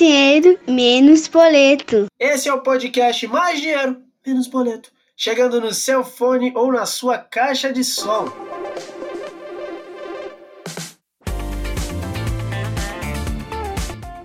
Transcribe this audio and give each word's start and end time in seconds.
dinheiro, 0.00 0.58
menos 0.66 1.28
boleto. 1.28 2.06
Esse 2.18 2.48
é 2.48 2.54
o 2.54 2.62
podcast 2.62 3.26
Mais 3.26 3.60
Dinheiro, 3.60 3.98
Menos 4.26 4.46
Boleto. 4.46 4.90
Chegando 5.14 5.60
no 5.60 5.74
seu 5.74 6.02
fone 6.02 6.54
ou 6.56 6.72
na 6.72 6.86
sua 6.86 7.18
caixa 7.18 7.70
de 7.70 7.84
som. 7.84 8.32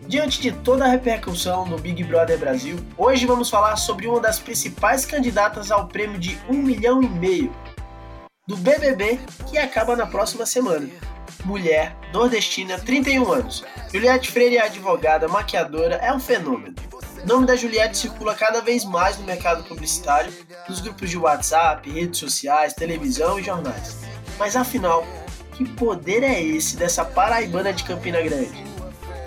Diante 0.07 0.39
de 0.39 0.53
toda 0.53 0.85
a 0.85 0.87
repercussão 0.87 1.67
do 1.67 1.77
Big 1.77 2.01
Brother 2.05 2.39
Brasil, 2.39 2.77
hoje 2.97 3.25
vamos 3.25 3.49
falar 3.49 3.75
sobre 3.75 4.07
uma 4.07 4.21
das 4.21 4.39
principais 4.39 5.05
candidatas 5.05 5.71
ao 5.71 5.89
prêmio 5.89 6.17
de 6.17 6.39
um 6.49 6.53
milhão 6.53 7.03
e 7.03 7.09
meio 7.09 7.53
do 8.47 8.55
BBB 8.55 9.19
que 9.51 9.57
acaba 9.57 9.93
na 9.97 10.07
próxima 10.07 10.45
semana 10.45 10.87
mulher, 11.43 11.95
nordestina, 12.13 12.77
31 12.77 13.31
anos. 13.31 13.63
Juliette 13.91 14.31
Freire 14.31 14.57
é 14.57 14.65
advogada, 14.65 15.27
maquiadora, 15.27 15.95
é 15.95 16.13
um 16.13 16.19
fenômeno. 16.19 16.75
O 17.23 17.27
nome 17.27 17.47
da 17.47 17.55
Juliette 17.55 17.97
circula 17.97 18.35
cada 18.35 18.61
vez 18.61 18.85
mais 18.85 19.17
no 19.17 19.25
mercado 19.25 19.63
publicitário, 19.63 20.31
nos 20.69 20.79
grupos 20.79 21.09
de 21.09 21.17
WhatsApp, 21.17 21.89
redes 21.89 22.19
sociais, 22.19 22.73
televisão 22.73 23.39
e 23.39 23.43
jornais. 23.43 23.97
Mas 24.37 24.55
afinal, 24.55 25.05
que 25.53 25.67
poder 25.67 26.23
é 26.23 26.41
esse 26.41 26.77
dessa 26.77 27.03
paraibana 27.03 27.73
de 27.73 27.83
Campina 27.83 28.21
Grande? 28.21 28.63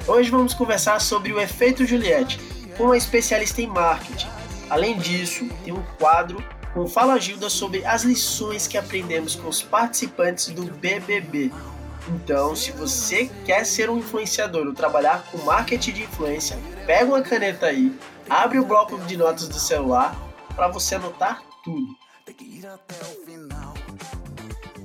Hoje 0.07 0.31
vamos 0.31 0.55
conversar 0.55 1.01
sobre 1.01 1.33
o 1.33 1.41
efeito 1.41 1.85
Juliette, 1.85 2.39
com 2.77 2.85
uma 2.85 2.97
especialista 2.97 3.61
em 3.61 3.67
marketing. 3.67 4.29
Além 4.71 4.99
disso, 4.99 5.49
tem 5.65 5.73
um 5.73 5.83
quadro 5.99 6.43
com 6.73 6.87
Fala 6.87 7.19
Gilda 7.19 7.51
sobre 7.51 7.85
as 7.85 8.05
lições 8.05 8.67
que 8.67 8.79
aprendemos 8.79 9.35
com 9.35 9.49
os 9.49 9.63
participantes 9.63 10.49
do 10.49 10.65
BBB. 10.65 11.51
Então, 12.09 12.57
se 12.57 12.73
você 12.73 13.31
quer 13.45 13.65
ser 13.65 13.91
um 13.91 13.99
influenciador 13.99 14.67
ou 14.67 14.75
trabalhar 14.75 15.25
com 15.31 15.39
marketing 15.39 15.93
de 15.93 16.03
influência, 16.05 16.59
pega 16.87 17.05
uma 17.05 17.23
caneta 17.23 17.67
aí, 17.67 17.95
abre 18.29 18.59
o 18.59 18.65
bloco 18.65 18.99
de 19.01 19.17
notas 19.17 19.49
do 19.49 19.59
celular 19.59 20.17
para 20.55 20.69
você 20.69 20.95
anotar 20.95 21.43
tudo. 21.63 21.95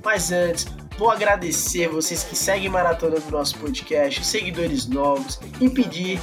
Mas 0.04 0.30
antes, 0.30 0.66
vou 0.98 1.10
agradecer 1.10 1.88
vocês 1.88 2.22
que 2.22 2.36
seguem 2.36 2.68
maratona 2.68 3.18
do 3.18 3.30
nosso 3.30 3.58
podcast, 3.58 4.24
seguidores 4.24 4.86
novos 4.86 5.40
e 5.60 5.70
pedir 5.70 6.20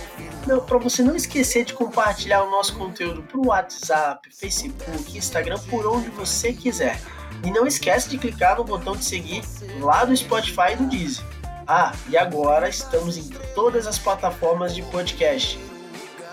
para 0.67 0.77
você 0.77 1.02
não 1.02 1.15
esquecer 1.15 1.65
de 1.65 1.73
compartilhar 1.73 2.43
o 2.43 2.52
nosso 2.52 2.75
conteúdo 2.77 3.23
para 3.23 3.39
o 3.39 3.47
WhatsApp, 3.47 4.30
Facebook, 4.33 5.17
Instagram, 5.17 5.58
por 5.69 5.88
onde 5.88 6.09
você 6.09 6.53
quiser. 6.53 6.99
E 7.44 7.52
não 7.52 7.66
esquece 7.66 8.09
de 8.09 8.17
clicar 8.17 8.58
no 8.58 8.64
botão 8.64 8.95
de 8.95 9.03
seguir 9.03 9.42
lá 9.80 10.06
do 10.06 10.16
Spotify 10.16 10.73
e 10.73 10.75
do 10.75 10.86
Deezer. 10.86 11.25
Ah, 11.67 11.94
e 12.09 12.17
agora 12.17 12.67
estamos 12.67 13.17
em 13.17 13.30
todas 13.56 13.88
as 13.88 13.98
plataformas 13.98 14.75
de 14.75 14.81
podcast. 14.83 15.59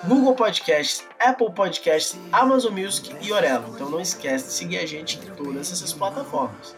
Google 0.05 0.34
Podcasts, 0.34 1.05
Apple 1.20 1.50
Podcasts, 1.53 2.19
Amazon 2.33 2.73
Music 2.73 3.15
e 3.20 3.33
Orelo. 3.33 3.73
Então 3.75 3.91
não 3.91 4.00
esquece 4.00 4.47
de 4.47 4.53
seguir 4.53 4.78
a 4.78 4.87
gente 4.87 5.19
em 5.19 5.34
todas 5.34 5.73
essas 5.73 5.92
plataformas. 5.92 6.77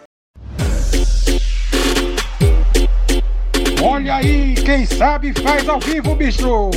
Olha 3.83 4.17
aí, 4.17 4.55
quem 4.55 4.85
sabe 4.85 5.33
faz 5.43 5.69
ao 5.69 5.81
vivo, 5.81 6.15
bicho! 6.15 6.71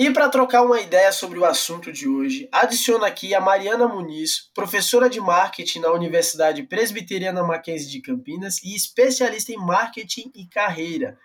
E 0.00 0.10
para 0.10 0.30
trocar 0.30 0.62
uma 0.62 0.80
ideia 0.80 1.12
sobre 1.12 1.38
o 1.38 1.44
assunto 1.44 1.92
de 1.92 2.08
hoje, 2.08 2.48
adiciono 2.50 3.04
aqui 3.04 3.34
a 3.34 3.40
Mariana 3.40 3.86
Muniz, 3.86 4.50
professora 4.54 5.10
de 5.10 5.20
marketing 5.20 5.80
na 5.80 5.92
Universidade 5.92 6.62
Presbiteriana 6.62 7.42
Mackenzie 7.42 7.90
de 7.90 8.00
Campinas 8.00 8.62
e 8.64 8.74
especialista 8.74 9.52
em 9.52 9.58
marketing 9.58 10.32
e 10.34 10.46
carreira. 10.46 11.18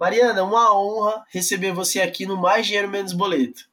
Mariana, 0.00 0.42
uma 0.42 0.76
honra 0.76 1.22
receber 1.32 1.70
você 1.70 2.00
aqui 2.00 2.26
no 2.26 2.36
Mais 2.36 2.66
Dinheiro 2.66 2.88
Menos 2.88 3.12
Boleto. 3.12 3.70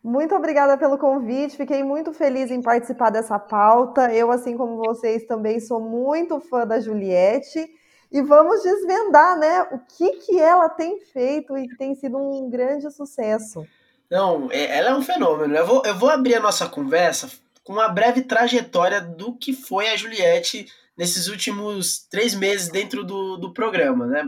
Muito 0.00 0.32
obrigada 0.36 0.78
pelo 0.78 0.96
convite, 0.96 1.56
fiquei 1.56 1.82
muito 1.82 2.12
feliz 2.12 2.52
em 2.52 2.62
participar 2.62 3.10
dessa 3.10 3.36
pauta. 3.36 4.14
Eu, 4.14 4.30
assim 4.30 4.56
como 4.56 4.76
vocês, 4.76 5.26
também 5.26 5.58
sou 5.58 5.80
muito 5.80 6.38
fã 6.38 6.64
da 6.64 6.78
Juliette 6.78 7.68
e 8.10 8.22
vamos 8.22 8.62
desvendar, 8.62 9.38
né, 9.38 9.62
o 9.72 9.78
que, 9.78 10.12
que 10.18 10.38
ela 10.38 10.68
tem 10.68 11.00
feito 11.00 11.56
e 11.56 11.68
que 11.68 11.76
tem 11.76 11.94
sido 11.94 12.16
um 12.16 12.48
grande 12.48 12.90
sucesso. 12.90 13.66
Não, 14.10 14.48
é, 14.50 14.78
ela 14.78 14.90
é 14.90 14.94
um 14.94 15.02
fenômeno. 15.02 15.54
Eu 15.54 15.66
vou, 15.66 15.82
eu 15.84 15.94
vou 15.94 16.10
abrir 16.10 16.36
a 16.36 16.40
nossa 16.40 16.68
conversa 16.68 17.28
com 17.64 17.72
uma 17.72 17.88
breve 17.88 18.22
trajetória 18.22 19.00
do 19.00 19.36
que 19.36 19.52
foi 19.52 19.88
a 19.88 19.96
Juliette 19.96 20.66
nesses 20.96 21.26
últimos 21.26 22.06
três 22.08 22.34
meses 22.34 22.68
dentro 22.68 23.04
do, 23.04 23.36
do 23.36 23.52
programa, 23.52 24.06
né? 24.06 24.26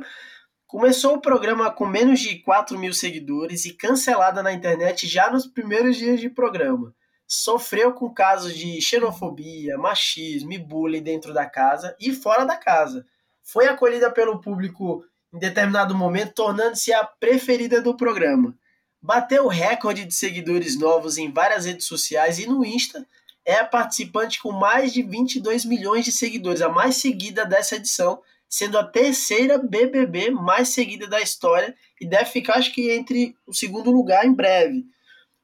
Começou 0.67 1.15
o 1.15 1.21
programa 1.21 1.71
com 1.71 1.87
menos 1.87 2.21
de 2.21 2.41
4 2.41 2.79
mil 2.79 2.93
seguidores 2.93 3.65
e 3.65 3.73
cancelada 3.73 4.43
na 4.43 4.53
internet 4.53 5.07
já 5.07 5.31
nos 5.31 5.47
primeiros 5.47 5.97
dias 5.97 6.21
de 6.21 6.29
programa. 6.29 6.95
Sofreu 7.27 7.95
com 7.95 8.13
casos 8.13 8.55
de 8.55 8.81
xenofobia, 8.83 9.79
machismo 9.79 10.53
e 10.53 10.59
bullying 10.59 11.03
dentro 11.03 11.33
da 11.33 11.47
casa 11.47 11.97
e 11.99 12.13
fora 12.13 12.45
da 12.45 12.57
casa 12.57 13.07
foi 13.51 13.67
acolhida 13.67 14.11
pelo 14.11 14.41
público 14.41 15.03
em 15.33 15.39
determinado 15.39 15.95
momento, 15.95 16.35
tornando-se 16.35 16.93
a 16.93 17.03
preferida 17.03 17.81
do 17.81 17.97
programa. 17.97 18.55
Bateu 19.01 19.47
o 19.47 19.49
recorde 19.49 20.05
de 20.05 20.13
seguidores 20.13 20.79
novos 20.79 21.17
em 21.17 21.33
várias 21.33 21.65
redes 21.65 21.87
sociais 21.87 22.39
e 22.39 22.47
no 22.47 22.65
Insta 22.65 23.07
é 23.47 23.55
a 23.55 23.65
participante 23.65 24.43
com 24.43 24.53
mais 24.53 24.93
de 24.93 25.03
22 25.03 25.65
milhões 25.65 26.05
de 26.05 26.13
seguidores, 26.13 26.61
a 26.61 26.69
mais 26.69 26.97
seguida 26.97 27.47
dessa 27.47 27.77
edição, 27.77 28.21
sendo 28.47 28.77
a 28.79 28.85
terceira 28.85 29.57
BBB 29.57 30.31
mais 30.31 30.69
seguida 30.69 31.07
da 31.07 31.21
história 31.21 31.75
e 31.99 32.07
deve 32.07 32.27
ficar, 32.27 32.59
acho 32.59 32.75
que, 32.75 32.91
entre 32.91 33.35
o 33.47 33.55
segundo 33.55 33.91
lugar 33.91 34.27
em 34.27 34.35
breve. 34.35 34.85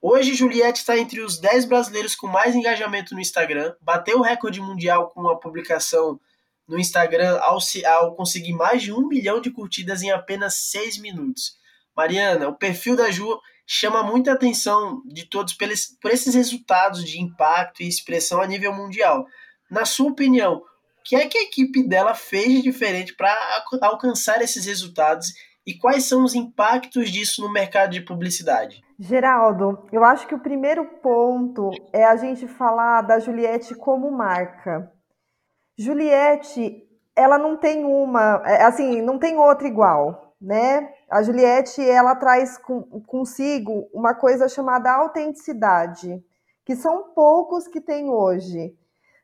Hoje, 0.00 0.34
Juliette 0.34 0.81
está 0.81 0.98
entre 0.98 1.22
os 1.22 1.38
10 1.38 1.64
brasileiros 1.64 2.14
com 2.14 2.26
mais 2.26 2.54
engajamento 2.54 3.14
no 3.14 3.20
Instagram, 3.20 3.75
bateu 3.81 4.19
o 4.19 4.22
recorde 4.22 4.60
mundial 4.60 5.09
com 5.09 5.26
a 5.28 5.38
publicação 5.38 6.20
no 6.66 6.78
Instagram 6.78 7.38
ao, 7.41 7.58
ao 7.86 8.14
conseguir 8.14 8.52
mais 8.52 8.82
de 8.82 8.92
um 8.92 9.06
milhão 9.06 9.41
de 9.41 9.50
curtidas 9.50 10.02
em 10.02 10.10
apenas 10.10 10.70
seis 10.70 10.98
minutos. 10.98 11.56
Mariana, 11.97 12.48
o 12.48 12.56
perfil 12.56 12.97
da 12.97 13.10
Ju 13.10 13.38
chama 13.66 14.02
muita 14.02 14.32
atenção 14.32 15.02
de 15.06 15.28
todos 15.28 15.54
por 15.54 16.10
esses 16.10 16.34
resultados 16.34 17.04
de 17.04 17.20
impacto 17.20 17.82
e 17.82 17.88
expressão 17.88 18.41
a 18.41 18.47
nível 18.47 18.72
mundial. 18.75 19.26
Na 19.70 19.84
sua 19.84 20.10
opinião, 20.10 20.56
o 20.56 20.62
que 21.04 21.16
é 21.16 21.26
que 21.26 21.38
a 21.38 21.42
equipe 21.42 21.86
dela 21.86 22.14
fez 22.14 22.48
de 22.48 22.62
diferente 22.62 23.14
para 23.14 23.34
alcançar 23.82 24.42
esses 24.42 24.66
resultados 24.66 25.28
e 25.66 25.75
quais 25.75 26.04
são 26.04 26.25
os 26.25 26.34
impactos 26.34 27.10
disso 27.10 27.41
no 27.41 27.50
mercado 27.50 27.92
de 27.92 28.02
publicidade? 28.02 28.82
Geraldo, 28.98 29.86
eu 29.91 30.04
acho 30.04 30.26
que 30.26 30.34
o 30.34 30.41
primeiro 30.41 30.84
ponto 30.84 31.70
é 31.92 32.04
a 32.04 32.16
gente 32.16 32.46
falar 32.46 33.02
da 33.02 33.19
Juliette 33.19 33.75
como 33.75 34.10
marca. 34.10 34.92
Juliette, 35.77 36.87
ela 37.17 37.39
não 37.39 37.57
tem 37.57 37.85
uma, 37.85 38.43
é, 38.45 38.62
assim, 38.62 39.03
não 39.03 39.19
tem 39.19 39.37
outra 39.37 39.67
igual, 39.67 40.35
né? 40.41 40.93
A 41.11 41.23
Juliette, 41.23 41.81
ela 41.89 42.15
traz 42.15 42.59
com, 42.59 42.83
consigo 43.07 43.89
uma 43.93 44.15
coisa 44.15 44.49
chamada 44.49 44.93
autenticidade, 44.93 46.23
que 46.65 46.77
são 46.77 47.12
poucos 47.15 47.67
que 47.69 47.81
tem 47.81 48.09
hoje. 48.09 48.75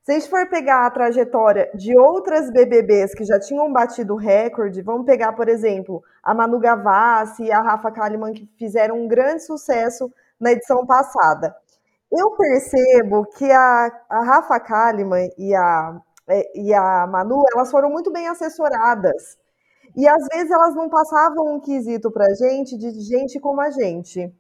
Se 0.03 0.13
a 0.13 0.19
gente 0.19 0.31
for 0.31 0.49
pegar 0.49 0.87
a 0.87 0.91
trajetória 0.91 1.71
de 1.75 1.97
outras 1.97 2.51
BBBs 2.51 3.15
que 3.15 3.25
já 3.25 3.39
tinham 3.39 3.73
batido 3.73 4.17
recorde, 4.17 4.83
vamos 4.83 5.05
pegar, 5.05 5.35
por 5.35 5.49
exemplo, 5.49 6.03
a 6.23 6.35
Manu 6.35 6.59
Gavassi 6.59 7.45
e 7.45 7.53
a 7.53 7.61
Rafa 7.61 7.93
Kalimann, 7.93 8.33
que 8.33 8.49
fizeram 8.59 8.99
um 8.99 9.07
grande 9.07 9.45
sucesso 9.45 10.11
na 10.41 10.53
edição 10.53 10.87
passada. 10.87 11.55
Eu 12.11 12.33
percebo 12.33 13.25
que 13.27 13.51
a, 13.53 13.89
a 14.09 14.25
Rafa 14.25 14.59
Kalimann 14.59 15.29
e 15.39 15.55
a 15.55 16.01
e 16.55 16.73
a 16.75 17.07
Manu, 17.07 17.43
elas 17.55 17.71
foram 17.71 17.91
muito 17.91 18.13
bem 18.13 18.29
assessoradas. 18.29 19.39
E 19.97 20.07
às 20.07 20.27
vezes 20.33 20.51
elas 20.51 20.75
não 20.75 20.89
passavam 20.89 21.55
um 21.55 21.61
quesito 21.61 22.11
para 22.11 22.35
gente 22.35 22.77
de 22.77 22.91
gente 23.01 23.41
como 23.41 23.61
a 23.61 23.71
gente. 23.71 24.33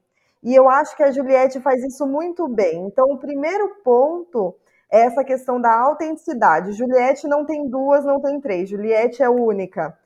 E 0.42 0.54
eu 0.54 0.68
acho 0.68 0.96
que 0.96 1.02
a 1.02 1.10
Juliette 1.10 1.60
faz 1.60 1.82
isso 1.84 2.06
muito 2.06 2.48
bem. 2.48 2.86
Então, 2.86 3.06
o 3.10 3.18
primeiro 3.18 3.76
ponto 3.84 4.54
é 4.90 5.02
essa 5.02 5.22
questão 5.22 5.60
da 5.60 5.78
autenticidade. 5.80 6.72
Juliette 6.72 7.28
não 7.28 7.44
tem 7.44 7.68
duas, 7.68 8.04
não 8.04 8.20
tem 8.20 8.40
três. 8.40 8.68
Juliette 8.68 9.22
é 9.22 9.28
única. 9.28 9.96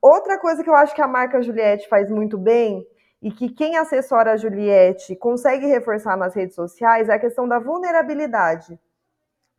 Outra 0.00 0.38
coisa 0.38 0.64
que 0.64 0.70
eu 0.70 0.74
acho 0.74 0.94
que 0.94 1.02
a 1.02 1.06
marca 1.06 1.42
Juliette 1.42 1.88
faz 1.88 2.10
muito 2.10 2.38
bem 2.38 2.86
e 3.20 3.30
que 3.30 3.50
quem 3.50 3.76
assessora 3.76 4.32
a 4.32 4.36
Juliette 4.36 5.14
consegue 5.14 5.66
reforçar 5.66 6.16
nas 6.16 6.34
redes 6.34 6.56
sociais 6.56 7.08
é 7.08 7.14
a 7.14 7.18
questão 7.20 7.46
da 7.46 7.58
vulnerabilidade. 7.58 8.78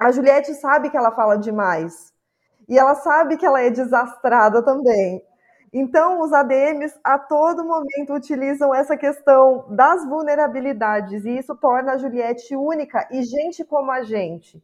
A 0.03 0.11
Juliette 0.11 0.53
sabe 0.55 0.89
que 0.89 0.97
ela 0.97 1.11
fala 1.11 1.37
demais. 1.37 2.11
E 2.67 2.77
ela 2.77 2.93
sabe 2.93 3.37
que 3.37 3.45
ela 3.45 3.61
é 3.61 3.69
desastrada 3.69 4.61
também. 4.61 5.23
Então, 5.71 6.19
os 6.19 6.33
ADMs 6.33 6.93
a 7.01 7.17
todo 7.17 7.63
momento 7.63 8.13
utilizam 8.13 8.75
essa 8.75 8.97
questão 8.97 9.65
das 9.69 10.05
vulnerabilidades, 10.05 11.23
e 11.23 11.37
isso 11.37 11.55
torna 11.55 11.93
a 11.93 11.97
Juliette 11.97 12.53
única 12.53 13.07
e 13.11 13.23
gente 13.23 13.63
como 13.63 13.91
a 13.91 14.03
gente. 14.03 14.61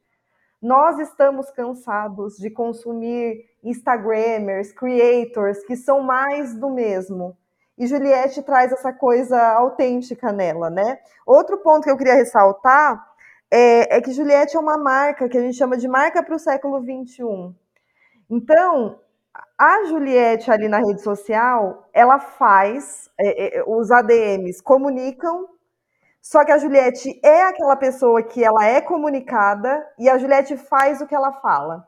Nós 0.61 0.99
estamos 0.99 1.49
cansados 1.51 2.35
de 2.35 2.49
consumir 2.49 3.45
Instagrammers, 3.63 4.73
creators, 4.73 5.63
que 5.63 5.77
são 5.77 6.01
mais 6.01 6.53
do 6.53 6.69
mesmo. 6.69 7.37
e 7.77 7.87
Juliette 7.87 8.43
traz 8.43 8.73
essa 8.73 8.91
coisa 8.91 9.41
autêntica 9.53 10.33
nela, 10.33 10.69
né? 10.69 10.99
Outro 11.25 11.59
ponto 11.59 11.85
que 11.85 11.89
eu 11.89 11.95
queria 11.95 12.15
ressaltar 12.15 13.08
é, 13.51 13.97
é 13.97 14.01
que 14.01 14.11
Juliette 14.11 14.55
é 14.55 14.59
uma 14.59 14.77
marca 14.77 15.27
que 15.27 15.37
a 15.37 15.41
gente 15.41 15.57
chama 15.57 15.77
de 15.77 15.87
marca 15.87 16.23
para 16.23 16.35
o 16.35 16.39
século 16.39 16.79
XXI. 16.81 17.55
Então, 18.29 18.99
a 19.57 19.85
Juliette 19.85 20.51
ali 20.51 20.67
na 20.67 20.77
rede 20.77 21.01
social, 21.01 21.89
ela 21.93 22.19
faz, 22.19 23.09
é, 23.19 23.59
é, 23.59 23.63
os 23.65 23.91
ADMs 23.91 24.61
comunicam, 24.61 25.47
só 26.21 26.45
que 26.45 26.51
a 26.51 26.57
Juliette 26.57 27.19
é 27.23 27.43
aquela 27.43 27.75
pessoa 27.75 28.21
que 28.21 28.43
ela 28.43 28.65
é 28.65 28.81
comunicada 28.81 29.85
e 29.97 30.09
a 30.09 30.17
Juliette 30.17 30.57
faz 30.57 31.01
o 31.01 31.07
que 31.07 31.15
ela 31.15 31.31
fala. 31.33 31.87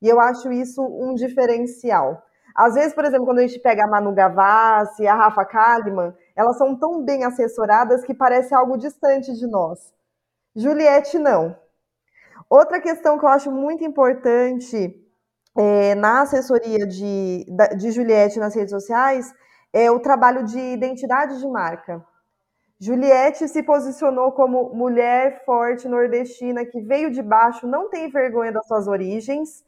E 0.00 0.08
eu 0.08 0.20
acho 0.20 0.50
isso 0.50 0.82
um 0.82 1.14
diferencial. 1.14 2.22
Às 2.54 2.74
vezes, 2.74 2.94
por 2.94 3.04
exemplo, 3.04 3.24
quando 3.24 3.38
a 3.38 3.46
gente 3.46 3.58
pega 3.60 3.84
a 3.84 3.88
Manu 3.88 4.14
Gavassi, 4.14 5.06
a 5.06 5.14
Rafa 5.14 5.44
Kalimann, 5.44 6.14
elas 6.36 6.58
são 6.58 6.76
tão 6.76 7.02
bem 7.04 7.24
assessoradas 7.24 8.04
que 8.04 8.14
parece 8.14 8.54
algo 8.54 8.76
distante 8.76 9.32
de 9.32 9.46
nós. 9.46 9.92
Juliette, 10.54 11.18
não. 11.18 11.56
Outra 12.48 12.80
questão 12.80 13.18
que 13.18 13.24
eu 13.24 13.28
acho 13.28 13.50
muito 13.50 13.84
importante 13.84 14.94
é, 15.56 15.94
na 15.94 16.22
assessoria 16.22 16.86
de, 16.86 17.46
de 17.78 17.90
Juliette 17.90 18.38
nas 18.38 18.54
redes 18.54 18.70
sociais 18.70 19.32
é 19.72 19.90
o 19.90 20.00
trabalho 20.00 20.44
de 20.44 20.58
identidade 20.58 21.38
de 21.38 21.46
marca. 21.46 22.04
Juliette 22.78 23.48
se 23.48 23.62
posicionou 23.62 24.32
como 24.32 24.74
mulher 24.74 25.44
forte 25.44 25.88
nordestina 25.88 26.66
que 26.66 26.80
veio 26.80 27.10
de 27.10 27.22
baixo, 27.22 27.66
não 27.66 27.88
tem 27.88 28.10
vergonha 28.10 28.52
das 28.52 28.66
suas 28.66 28.88
origens, 28.88 29.64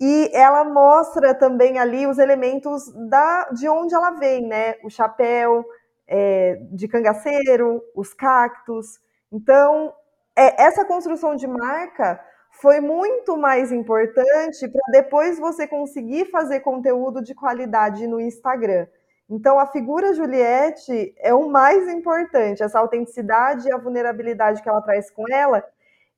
e 0.00 0.30
ela 0.32 0.64
mostra 0.64 1.34
também 1.34 1.78
ali 1.78 2.06
os 2.06 2.18
elementos 2.18 2.92
da, 3.08 3.50
de 3.50 3.68
onde 3.68 3.94
ela 3.94 4.12
vem, 4.12 4.46
né? 4.46 4.74
O 4.82 4.90
chapéu 4.90 5.64
é, 6.08 6.58
de 6.72 6.88
cangaceiro, 6.88 7.82
os 7.94 8.12
cactos. 8.12 9.00
Então, 9.30 9.92
é, 10.36 10.62
essa 10.62 10.84
construção 10.84 11.34
de 11.34 11.46
marca 11.46 12.20
foi 12.60 12.80
muito 12.80 13.36
mais 13.36 13.72
importante 13.72 14.68
para 14.68 14.82
depois 14.92 15.38
você 15.38 15.66
conseguir 15.66 16.26
fazer 16.26 16.60
conteúdo 16.60 17.22
de 17.22 17.34
qualidade 17.34 18.06
no 18.06 18.20
Instagram. 18.20 18.86
Então, 19.28 19.58
a 19.58 19.66
figura 19.66 20.14
Juliette 20.14 21.14
é 21.18 21.34
o 21.34 21.48
mais 21.48 21.88
importante, 21.88 22.62
essa 22.62 22.78
autenticidade 22.78 23.68
e 23.68 23.72
a 23.72 23.78
vulnerabilidade 23.78 24.62
que 24.62 24.68
ela 24.68 24.80
traz 24.80 25.10
com 25.10 25.24
ela, 25.28 25.64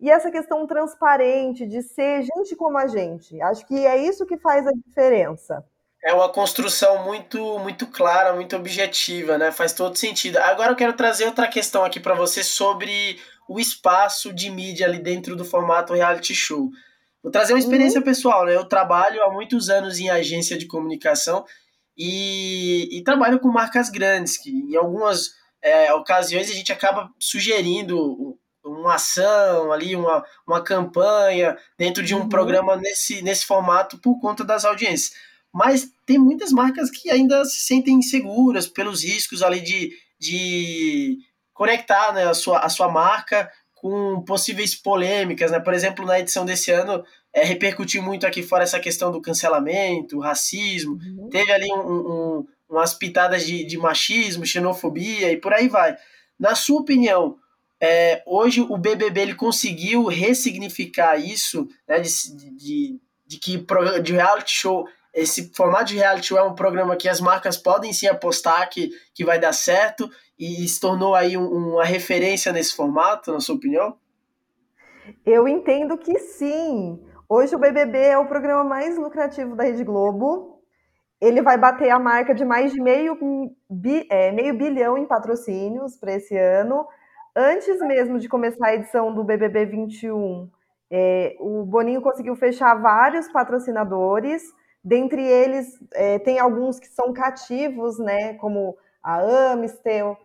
e 0.01 0.11
essa 0.11 0.31
questão 0.31 0.67
transparente 0.67 1.67
de 1.67 1.83
ser 1.83 2.23
gente 2.23 2.55
como 2.55 2.77
a 2.77 2.87
gente. 2.87 3.41
Acho 3.41 3.67
que 3.67 3.87
é 3.87 3.97
isso 3.97 4.27
que 4.27 4.37
faz 4.37 4.67
a 4.67 4.73
diferença. 4.73 5.65
É 6.05 6.15
uma 6.15 6.29
construção 6.29 7.05
muito 7.05 7.59
muito 7.59 7.85
clara, 7.89 8.33
muito 8.33 8.55
objetiva, 8.55 9.37
né? 9.37 9.51
Faz 9.51 9.73
todo 9.73 9.99
sentido. 9.99 10.37
Agora 10.37 10.71
eu 10.71 10.77
quero 10.77 10.93
trazer 10.93 11.25
outra 11.25 11.49
questão 11.49 11.85
aqui 11.85 11.99
para 11.99 12.15
você 12.15 12.45
sobre 12.45 13.19
o 13.49 13.59
espaço 13.59 14.33
de 14.33 14.51
mídia 14.51 14.87
ali 14.87 14.99
dentro 14.99 15.35
do 15.35 15.45
formato 15.45 15.95
reality 15.95 16.35
show. 16.35 16.71
Vou 17.23 17.33
trazer 17.33 17.55
uma 17.55 17.59
experiência 17.59 17.99
uhum. 17.99 18.05
pessoal, 18.05 18.45
né? 18.45 18.55
Eu 18.55 18.65
trabalho 18.65 19.23
há 19.23 19.33
muitos 19.33 19.71
anos 19.71 19.99
em 19.99 20.11
agência 20.11 20.57
de 20.57 20.67
comunicação 20.67 21.45
e, 21.97 22.89
e 22.93 23.03
trabalho 23.03 23.41
com 23.41 23.49
marcas 23.49 23.89
grandes, 23.89 24.37
que 24.37 24.51
em 24.51 24.77
algumas 24.77 25.31
é, 25.63 25.93
ocasiões 25.95 26.51
a 26.51 26.55
gente 26.55 26.71
acaba 26.71 27.11
sugerindo 27.19 28.39
uma 28.63 28.95
ação 28.95 29.73
ali, 29.73 29.97
uma, 29.97 30.23
uma 30.47 30.63
campanha 30.63 31.57
dentro 31.77 32.03
de 32.03 32.15
um 32.15 32.21
uhum. 32.21 32.29
programa 32.29 32.77
nesse, 32.77 33.23
nesse 33.23 33.47
formato 33.47 33.99
por 33.99 34.21
conta 34.21 34.45
das 34.45 34.65
audiências. 34.65 35.17
Mas 35.53 35.91
tem 36.05 36.19
muitas 36.19 36.53
marcas 36.53 36.91
que 36.91 37.11
ainda 37.11 37.45
se 37.47 37.61
sentem 37.61 37.95
inseguras 37.95 38.69
pelos 38.69 39.03
riscos 39.03 39.43
ali 39.43 39.61
de, 39.61 39.91
de 40.21 41.19
conectar 41.59 42.13
né, 42.13 42.25
a, 42.25 42.35
sua, 42.35 42.61
a 42.61 42.69
sua 42.69 42.89
marca 42.89 43.51
com 43.75 44.23
possíveis 44.23 44.77
polêmicas, 44.77 45.51
né? 45.51 45.59
Por 45.59 45.75
exemplo, 45.75 46.07
na 46.07 46.21
edição 46.21 46.45
desse 46.45 46.71
ano, 46.71 47.05
é, 47.33 47.43
repercutiu 47.43 48.01
muito 48.01 48.25
aqui 48.25 48.45
fora 48.45 48.63
essa 48.63 48.79
questão 48.79 49.11
do 49.11 49.21
cancelamento, 49.21 50.21
racismo, 50.21 50.93
uhum. 50.93 51.29
teve 51.29 51.51
ali 51.51 51.67
um, 51.73 51.81
um, 51.81 52.47
umas 52.69 52.95
pitadas 52.95 53.45
de, 53.45 53.65
de 53.65 53.77
machismo, 53.77 54.47
xenofobia 54.47 55.33
e 55.33 55.37
por 55.37 55.53
aí 55.53 55.69
vai. 55.69 55.97
Na 56.39 56.55
sua 56.55 56.81
opinião, 56.81 57.37
é, 57.81 58.23
hoje 58.25 58.61
o 58.61 58.79
BBB 58.79 59.21
ele 59.21 59.35
conseguiu 59.35 60.07
ressignificar 60.07 61.17
isso, 61.17 61.67
né, 61.89 61.99
de, 61.99 62.11
de, 62.51 63.01
de 63.27 63.39
que 63.39 63.67
de 64.01 64.13
reality 64.13 64.53
show 64.53 64.87
esse 65.13 65.51
formato 65.55 65.87
de 65.87 65.97
reality 65.97 66.29
show 66.29 66.39
é 66.39 66.43
um 66.43 66.55
programa 66.55 66.97
que 66.97 67.09
as 67.09 67.21
marcas 67.21 67.57
podem 67.57 67.93
sim 67.93 68.07
apostar 68.07 68.71
que, 68.71 68.91
que 69.13 69.25
vai 69.25 69.39
dar 69.41 69.53
certo 69.53 70.09
e 70.39 70.67
se 70.69 70.81
tornou 70.81 71.15
aí 71.15 71.37
um, 71.37 71.75
uma 71.75 71.85
referência 71.85 72.53
nesse 72.53 72.75
formato, 72.75 73.33
na 73.33 73.41
sua 73.41 73.57
opinião? 73.57 73.97
Eu 75.25 75.49
entendo 75.49 75.97
que 75.99 76.19
sim. 76.19 77.03
Hoje 77.29 77.55
o 77.55 77.59
BBB 77.59 77.99
é 77.99 78.19
o 78.19 78.27
programa 78.27 78.65
mais 78.65 78.97
lucrativo 78.97 79.57
da 79.57 79.65
Rede 79.65 79.85
Globo. 79.85 80.63
Ele 81.21 81.43
vai 81.43 81.59
bater 81.59 81.91
a 81.91 81.99
marca 81.99 82.35
de 82.35 82.45
mais 82.45 82.73
de 82.73 82.81
meio, 82.81 83.19
bi, 83.69 84.07
é, 84.11 84.31
meio 84.31 84.57
bilhão 84.57 84.97
em 84.97 85.07
patrocínios 85.07 85.97
para 85.97 86.15
esse 86.15 86.37
ano. 86.37 86.87
Antes 87.35 87.81
mesmo 87.81 88.19
de 88.19 88.29
começar 88.29 88.69
a 88.69 88.75
edição 88.75 89.13
do 89.13 89.25
BBB 89.25 89.67
21, 89.67 90.49
é, 90.91 91.37
o 91.41 91.65
Boninho 91.65 92.01
conseguiu 92.01 92.37
fechar 92.37 92.75
vários 92.75 93.29
patrocinadores 93.33 94.43
Dentre 94.89 95.23
eles, 95.23 95.79
é, 95.93 96.19
tem 96.19 96.39
alguns 96.39 96.79
que 96.79 96.87
são 96.87 97.13
cativos, 97.13 97.99
né, 97.99 98.35
como 98.35 98.77
a 99.03 99.21
Amstel, 99.21 100.17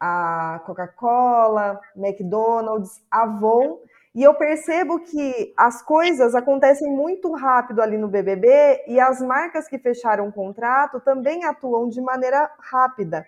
a 0.00 0.60
Coca-Cola, 0.64 1.80
McDonald's, 1.96 3.02
Avon, 3.10 3.78
e 4.14 4.22
eu 4.22 4.34
percebo 4.34 4.98
que 5.00 5.52
as 5.56 5.82
coisas 5.82 6.34
acontecem 6.34 6.90
muito 6.90 7.32
rápido 7.34 7.80
ali 7.80 7.96
no 7.96 8.08
BBB 8.08 8.84
e 8.86 8.98
as 8.98 9.20
marcas 9.20 9.68
que 9.68 9.78
fecharam 9.78 10.28
o 10.28 10.32
contrato 10.32 10.98
também 11.00 11.44
atuam 11.44 11.88
de 11.88 12.00
maneira 12.00 12.50
rápida. 12.58 13.24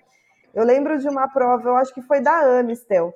Eu 0.53 0.65
lembro 0.65 0.99
de 0.99 1.09
uma 1.09 1.29
prova, 1.29 1.69
eu 1.69 1.77
acho 1.77 1.95
que 1.95 2.03
foi 2.03 2.21
da 2.21 2.59
Amistel, 2.59 3.13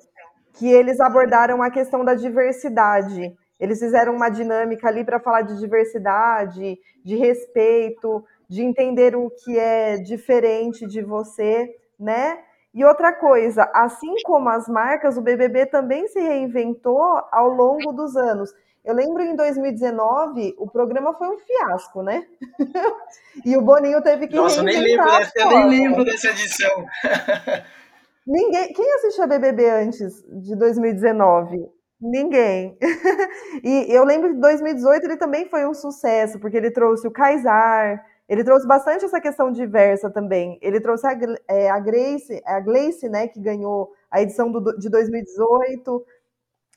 que 0.53 0.71
eles 0.71 1.01
abordaram 1.01 1.61
a 1.61 1.69
questão 1.69 2.05
da 2.05 2.13
diversidade. 2.13 3.35
Eles 3.59 3.79
fizeram 3.79 4.15
uma 4.15 4.29
dinâmica 4.29 4.87
ali 4.87 5.03
para 5.03 5.19
falar 5.19 5.41
de 5.41 5.57
diversidade, 5.59 6.79
de 7.03 7.15
respeito, 7.15 8.23
de 8.47 8.63
entender 8.63 9.15
o 9.15 9.29
que 9.29 9.59
é 9.59 9.97
diferente 9.97 10.85
de 10.87 11.01
você, 11.01 11.75
né? 11.99 12.39
E 12.75 12.83
outra 12.83 13.13
coisa, 13.13 13.71
assim 13.73 14.13
como 14.25 14.49
as 14.49 14.67
marcas, 14.67 15.17
o 15.17 15.21
BBB 15.21 15.65
também 15.67 16.05
se 16.09 16.19
reinventou 16.19 17.01
ao 17.31 17.47
longo 17.47 17.93
dos 17.93 18.17
anos. 18.17 18.53
Eu 18.83 18.93
lembro 18.93 19.23
em 19.23 19.33
2019, 19.33 20.55
o 20.57 20.69
programa 20.69 21.13
foi 21.13 21.29
um 21.29 21.39
fiasco, 21.39 22.03
né? 22.03 22.27
e 23.45 23.55
o 23.55 23.61
Boninho 23.61 24.01
teve 24.03 24.27
que 24.27 24.35
Nossa, 24.35 24.61
reinventar. 24.61 25.05
Nem 25.05 25.23
lembro 25.23 25.39
eu 25.39 25.49
nem 25.49 25.69
lembro 25.69 26.03
dessa 26.03 26.29
edição. 26.31 26.85
Ninguém, 28.27 28.73
quem 28.73 28.93
assistiu 28.95 29.23
a 29.23 29.27
BBB 29.27 29.69
antes 29.69 30.21
de 30.27 30.53
2019? 30.57 31.69
Ninguém. 32.01 32.77
e 33.63 33.85
eu 33.89 34.03
lembro 34.03 34.33
que 34.33 34.41
2018 34.41 35.05
ele 35.05 35.17
também 35.17 35.47
foi 35.47 35.65
um 35.65 35.73
sucesso, 35.73 36.39
porque 36.39 36.57
ele 36.57 36.71
trouxe 36.71 37.07
o 37.07 37.11
Kaysar, 37.11 38.05
ele 38.27 38.43
trouxe 38.43 38.67
bastante 38.67 39.05
essa 39.05 39.21
questão 39.21 39.51
diversa 39.51 40.09
também. 40.09 40.57
Ele 40.61 40.79
trouxe 40.79 41.05
a, 41.07 41.17
é, 41.47 41.69
a 41.69 41.79
Grace, 41.79 42.41
a 42.45 42.59
Gleice, 42.59 43.07
né, 43.09 43.27
que 43.27 43.39
ganhou 43.39 43.91
a 44.09 44.21
edição 44.21 44.51
do, 44.51 44.77
de 44.77 44.89
2018. 44.89 46.05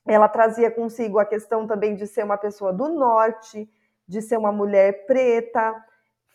Ela 0.07 0.29
trazia 0.29 0.71
consigo 0.71 1.19
a 1.19 1.25
questão 1.25 1.67
também 1.67 1.95
de 1.95 2.07
ser 2.07 2.25
uma 2.25 2.37
pessoa 2.37 2.73
do 2.73 2.89
norte, 2.89 3.69
de 4.07 4.23
ser 4.23 4.39
uma 4.39 4.53
mulher 4.53 5.07
preta, 5.07 5.75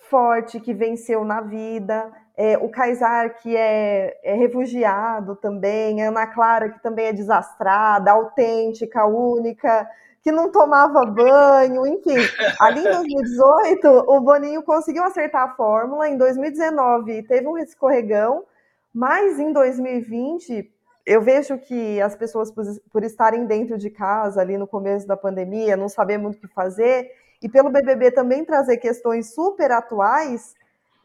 forte, 0.10 0.60
que 0.60 0.74
venceu 0.74 1.24
na 1.24 1.42
vida 1.42 2.12
é, 2.36 2.58
o 2.58 2.70
Kaysar, 2.70 3.36
que 3.38 3.56
é, 3.56 4.20
é, 4.24 4.34
refugiado 4.34 5.36
também, 5.36 6.02
a 6.02 6.10
Ana 6.10 6.28
Clara, 6.28 6.70
que 6.70 6.82
também 6.82 7.08
é 7.08 7.14
desastrada, 7.14 8.12
autêntica, 8.12 9.06
única, 9.06 9.88
que 10.24 10.32
não 10.32 10.50
tomava 10.50 11.06
banho, 11.06 11.86
enfim. 11.86 12.16
Ali 12.60 12.80
em 12.80 12.84
2018, 12.84 13.88
o 14.08 14.22
Boninho 14.22 14.64
conseguiu 14.64 15.04
acertar 15.04 15.44
a 15.44 15.56
fórmula, 15.56 16.08
em 16.08 16.18
2019 16.18 17.24
teve 17.24 17.46
um 17.46 17.58
escorregão, 17.58 18.46
mas 18.94 19.38
em 19.38 19.52
2020 19.52 20.72
eu 21.06 21.22
vejo 21.22 21.58
que 21.58 22.02
as 22.02 22.16
pessoas, 22.16 22.50
por 22.90 23.04
estarem 23.04 23.46
dentro 23.46 23.78
de 23.78 23.90
casa 23.90 24.40
ali 24.40 24.58
no 24.58 24.66
começo 24.66 25.06
da 25.06 25.18
pandemia, 25.18 25.76
não 25.76 25.90
saber 25.90 26.18
muito 26.18 26.38
o 26.38 26.40
que 26.40 26.48
fazer, 26.54 27.12
e 27.42 27.50
pelo 27.50 27.70
BBB 27.70 28.12
também 28.12 28.46
trazer 28.46 28.78
questões 28.78 29.34
super 29.34 29.70
atuais, 29.72 30.56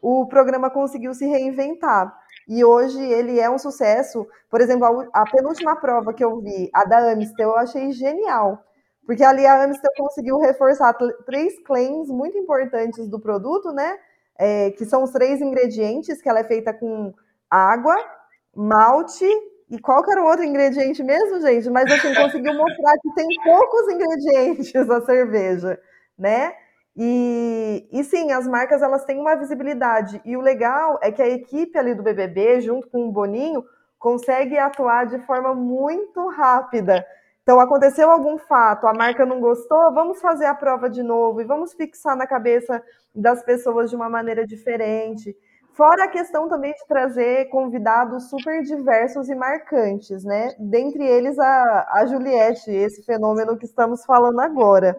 o 0.01 0.25
programa 0.27 0.69
conseguiu 0.69 1.13
se 1.13 1.25
reinventar. 1.25 2.17
E 2.47 2.63
hoje 2.63 3.03
ele 3.03 3.39
é 3.39 3.49
um 3.49 3.59
sucesso. 3.59 4.25
Por 4.49 4.61
exemplo, 4.61 5.09
a, 5.13 5.25
penúltima 5.29 5.75
prova 5.75 6.13
que 6.13 6.23
eu 6.23 6.39
vi, 6.39 6.69
a 6.73 6.85
da 6.85 7.11
Amistel, 7.11 7.49
eu 7.49 7.57
achei 7.57 7.91
genial. 7.91 8.63
Porque 9.09 9.23
ali 9.23 9.43
a 9.43 9.63
Amistel 9.63 9.89
conseguiu 9.97 10.37
reforçar 10.37 10.93
três 11.25 11.57
claims 11.63 12.09
muito 12.09 12.37
importantes 12.37 13.07
do 13.07 13.19
produto, 13.19 13.71
né? 13.71 13.97
É, 14.37 14.69
que 14.69 14.85
são 14.85 15.01
os 15.01 15.09
três 15.09 15.41
ingredientes, 15.41 16.21
que 16.21 16.29
ela 16.29 16.41
é 16.41 16.43
feita 16.43 16.71
com 16.71 17.11
água, 17.49 17.95
malte 18.55 19.25
e 19.67 19.79
qual 19.79 20.03
que 20.03 20.11
era 20.11 20.21
o 20.21 20.27
outro 20.27 20.45
ingrediente 20.45 21.01
mesmo, 21.01 21.41
gente? 21.41 21.71
Mas 21.71 21.91
assim, 21.91 22.13
conseguiu 22.13 22.53
mostrar 22.53 22.93
que 23.01 23.11
tem 23.15 23.25
poucos 23.43 23.91
ingredientes 23.91 24.75
a 24.91 25.01
cerveja, 25.01 25.79
né? 26.15 26.53
E, 26.95 27.89
e 27.91 28.03
sim, 28.03 28.31
as 28.31 28.47
marcas 28.47 28.83
elas 28.83 29.05
têm 29.05 29.19
uma 29.19 29.35
visibilidade. 29.35 30.21
E 30.23 30.37
o 30.37 30.41
legal 30.41 30.99
é 31.01 31.11
que 31.11 31.23
a 31.23 31.27
equipe 31.27 31.75
ali 31.79 31.95
do 31.95 32.03
BBB, 32.03 32.61
junto 32.61 32.87
com 32.89 33.09
o 33.09 33.11
Boninho, 33.11 33.65
consegue 33.97 34.55
atuar 34.59 35.07
de 35.07 35.17
forma 35.25 35.55
muito 35.55 36.27
rápida. 36.27 37.03
Então, 37.49 37.59
aconteceu 37.59 38.11
algum 38.11 38.37
fato, 38.37 38.85
a 38.85 38.93
marca 38.93 39.25
não 39.25 39.41
gostou, 39.41 39.91
vamos 39.91 40.21
fazer 40.21 40.45
a 40.45 40.53
prova 40.53 40.87
de 40.87 41.01
novo 41.01 41.41
e 41.41 41.43
vamos 41.43 41.73
fixar 41.73 42.15
na 42.15 42.27
cabeça 42.27 42.79
das 43.15 43.41
pessoas 43.43 43.89
de 43.89 43.95
uma 43.95 44.07
maneira 44.07 44.45
diferente. 44.45 45.35
Fora 45.73 46.03
a 46.03 46.07
questão 46.07 46.47
também 46.47 46.73
de 46.73 46.85
trazer 46.87 47.49
convidados 47.49 48.29
super 48.29 48.61
diversos 48.61 49.29
e 49.29 49.33
marcantes, 49.33 50.23
né? 50.23 50.53
Dentre 50.59 51.03
eles 51.03 51.39
a, 51.39 51.87
a 51.91 52.05
Juliette, 52.05 52.69
esse 52.69 53.01
fenômeno 53.03 53.57
que 53.57 53.65
estamos 53.65 54.05
falando 54.05 54.39
agora. 54.41 54.95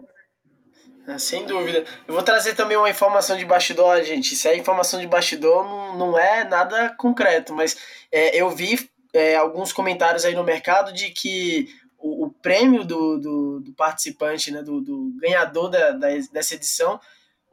Ah, 1.07 1.17
sem 1.17 1.45
dúvida. 1.45 1.85
Eu 2.05 2.13
vou 2.13 2.21
trazer 2.21 2.53
também 2.53 2.75
uma 2.75 2.89
informação 2.89 3.37
de 3.37 3.45
bastidor, 3.45 4.03
gente. 4.03 4.35
Se 4.35 4.49
é 4.49 4.57
informação 4.57 4.99
de 4.99 5.07
bastidor, 5.07 5.63
não, 5.63 5.97
não 5.97 6.19
é 6.19 6.43
nada 6.43 6.93
concreto, 6.97 7.53
mas 7.53 7.77
é, 8.11 8.35
eu 8.35 8.49
vi 8.49 8.91
é, 9.13 9.35
alguns 9.35 9.71
comentários 9.71 10.25
aí 10.25 10.35
no 10.35 10.43
mercado 10.43 10.91
de 10.93 11.11
que 11.11 11.67
o, 12.01 12.25
o 12.25 12.29
prêmio 12.31 12.83
do, 12.83 13.17
do, 13.17 13.59
do, 13.59 13.73
participante, 13.73 14.51
né, 14.51 14.61
do, 14.61 14.81
do 14.81 15.13
ganhador 15.21 15.69
da, 15.69 15.91
da, 15.91 16.07
dessa 16.31 16.55
edição, 16.55 16.99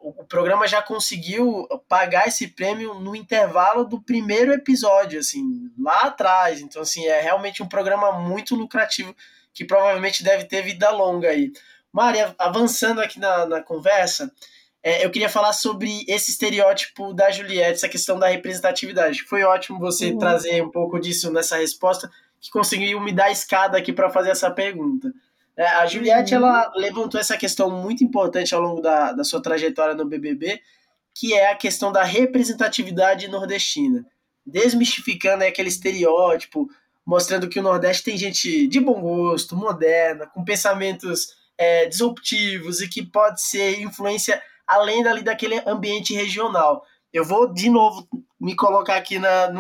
o, 0.00 0.25
programa 0.25 0.67
já 0.67 0.81
conseguiu 0.81 1.67
pagar 1.88 2.28
esse 2.28 2.49
prêmio 2.49 2.95
no 2.95 3.17
intervalo 3.17 3.85
do 3.85 4.00
primeiro 4.00 4.52
episódio, 4.52 5.19
assim, 5.19 5.71
lá 5.78 6.02
atrás. 6.02 6.61
Então, 6.61 6.83
assim, 6.83 7.07
é 7.07 7.21
realmente 7.21 7.62
um 7.62 7.69
programa 7.69 8.12
muito 8.12 8.55
lucrativo 8.55 9.14
que 9.52 9.64
provavelmente 9.64 10.23
deve 10.23 10.45
ter 10.45 10.62
vida 10.62 10.88
longa 10.90 11.31
aí. 11.31 11.52
Maria, 11.93 12.35
avançando 12.38 13.00
aqui 13.00 13.19
na, 13.19 13.47
na 13.47 13.61
conversa, 13.61 14.33
é, 14.83 15.05
eu 15.05 15.11
queria 15.11 15.28
falar 15.28 15.52
sobre 15.52 16.05
esse 16.07 16.31
estereótipo 16.31 17.12
da 17.12 17.31
Juliette, 17.31 17.73
essa 17.73 17.88
questão 17.88 18.19
da 18.19 18.28
representatividade. 18.28 19.25
Foi 19.25 19.43
ótimo 19.43 19.81
você 19.81 20.12
uhum. 20.12 20.19
trazer 20.19 20.62
um 20.62 20.71
pouco 20.71 21.00
disso 21.00 21.33
nessa 21.33 21.57
resposta, 21.57 22.11
que 22.40 22.50
conseguiu 22.50 23.00
me 23.00 23.12
dar 23.12 23.26
a 23.26 23.30
escada 23.33 23.76
aqui 23.76 23.92
para 23.92 24.11
fazer 24.11 24.30
essa 24.30 24.50
pergunta. 24.50 25.12
É, 25.57 25.66
a 25.66 25.87
Juliette 25.87 26.35
ela 26.35 26.73
levantou 26.76 27.21
essa 27.21 27.37
questão 27.37 27.71
muito 27.71 28.04
importante 28.04 28.54
ao 28.54 28.61
longo 28.61 28.80
da, 28.80 29.12
da 29.12 29.25
sua 29.25 29.42
trajetória 29.42 29.95
no 29.95 30.04
BBB, 30.04 30.61
que 31.14 31.35
é 31.35 31.50
a 31.50 31.57
questão 31.57 31.90
da 31.90 32.04
representatividade 32.04 33.26
nordestina, 33.26 34.07
desmistificando 34.47 35.42
aquele 35.42 35.68
estereótipo, 35.68 36.68
mostrando 37.04 37.49
que 37.49 37.59
o 37.59 37.62
Nordeste 37.62 38.04
tem 38.04 38.16
gente 38.16 38.68
de 38.68 38.78
bom 38.78 39.00
gosto, 39.00 39.57
moderna, 39.57 40.26
com 40.26 40.45
pensamentos 40.45 41.37
é, 41.57 41.87
disruptivos 41.87 42.80
e 42.80 42.88
que 42.88 43.02
pode 43.04 43.42
ser 43.42 43.80
influência 43.80 44.40
além 44.66 45.02
dali 45.02 45.23
daquele 45.23 45.61
ambiente 45.66 46.14
regional. 46.14 46.85
Eu 47.12 47.25
vou 47.25 47.52
de 47.52 47.68
novo 47.68 48.07
me 48.40 48.54
colocar 48.54 48.97
aqui 48.97 49.18
na, 49.18 49.50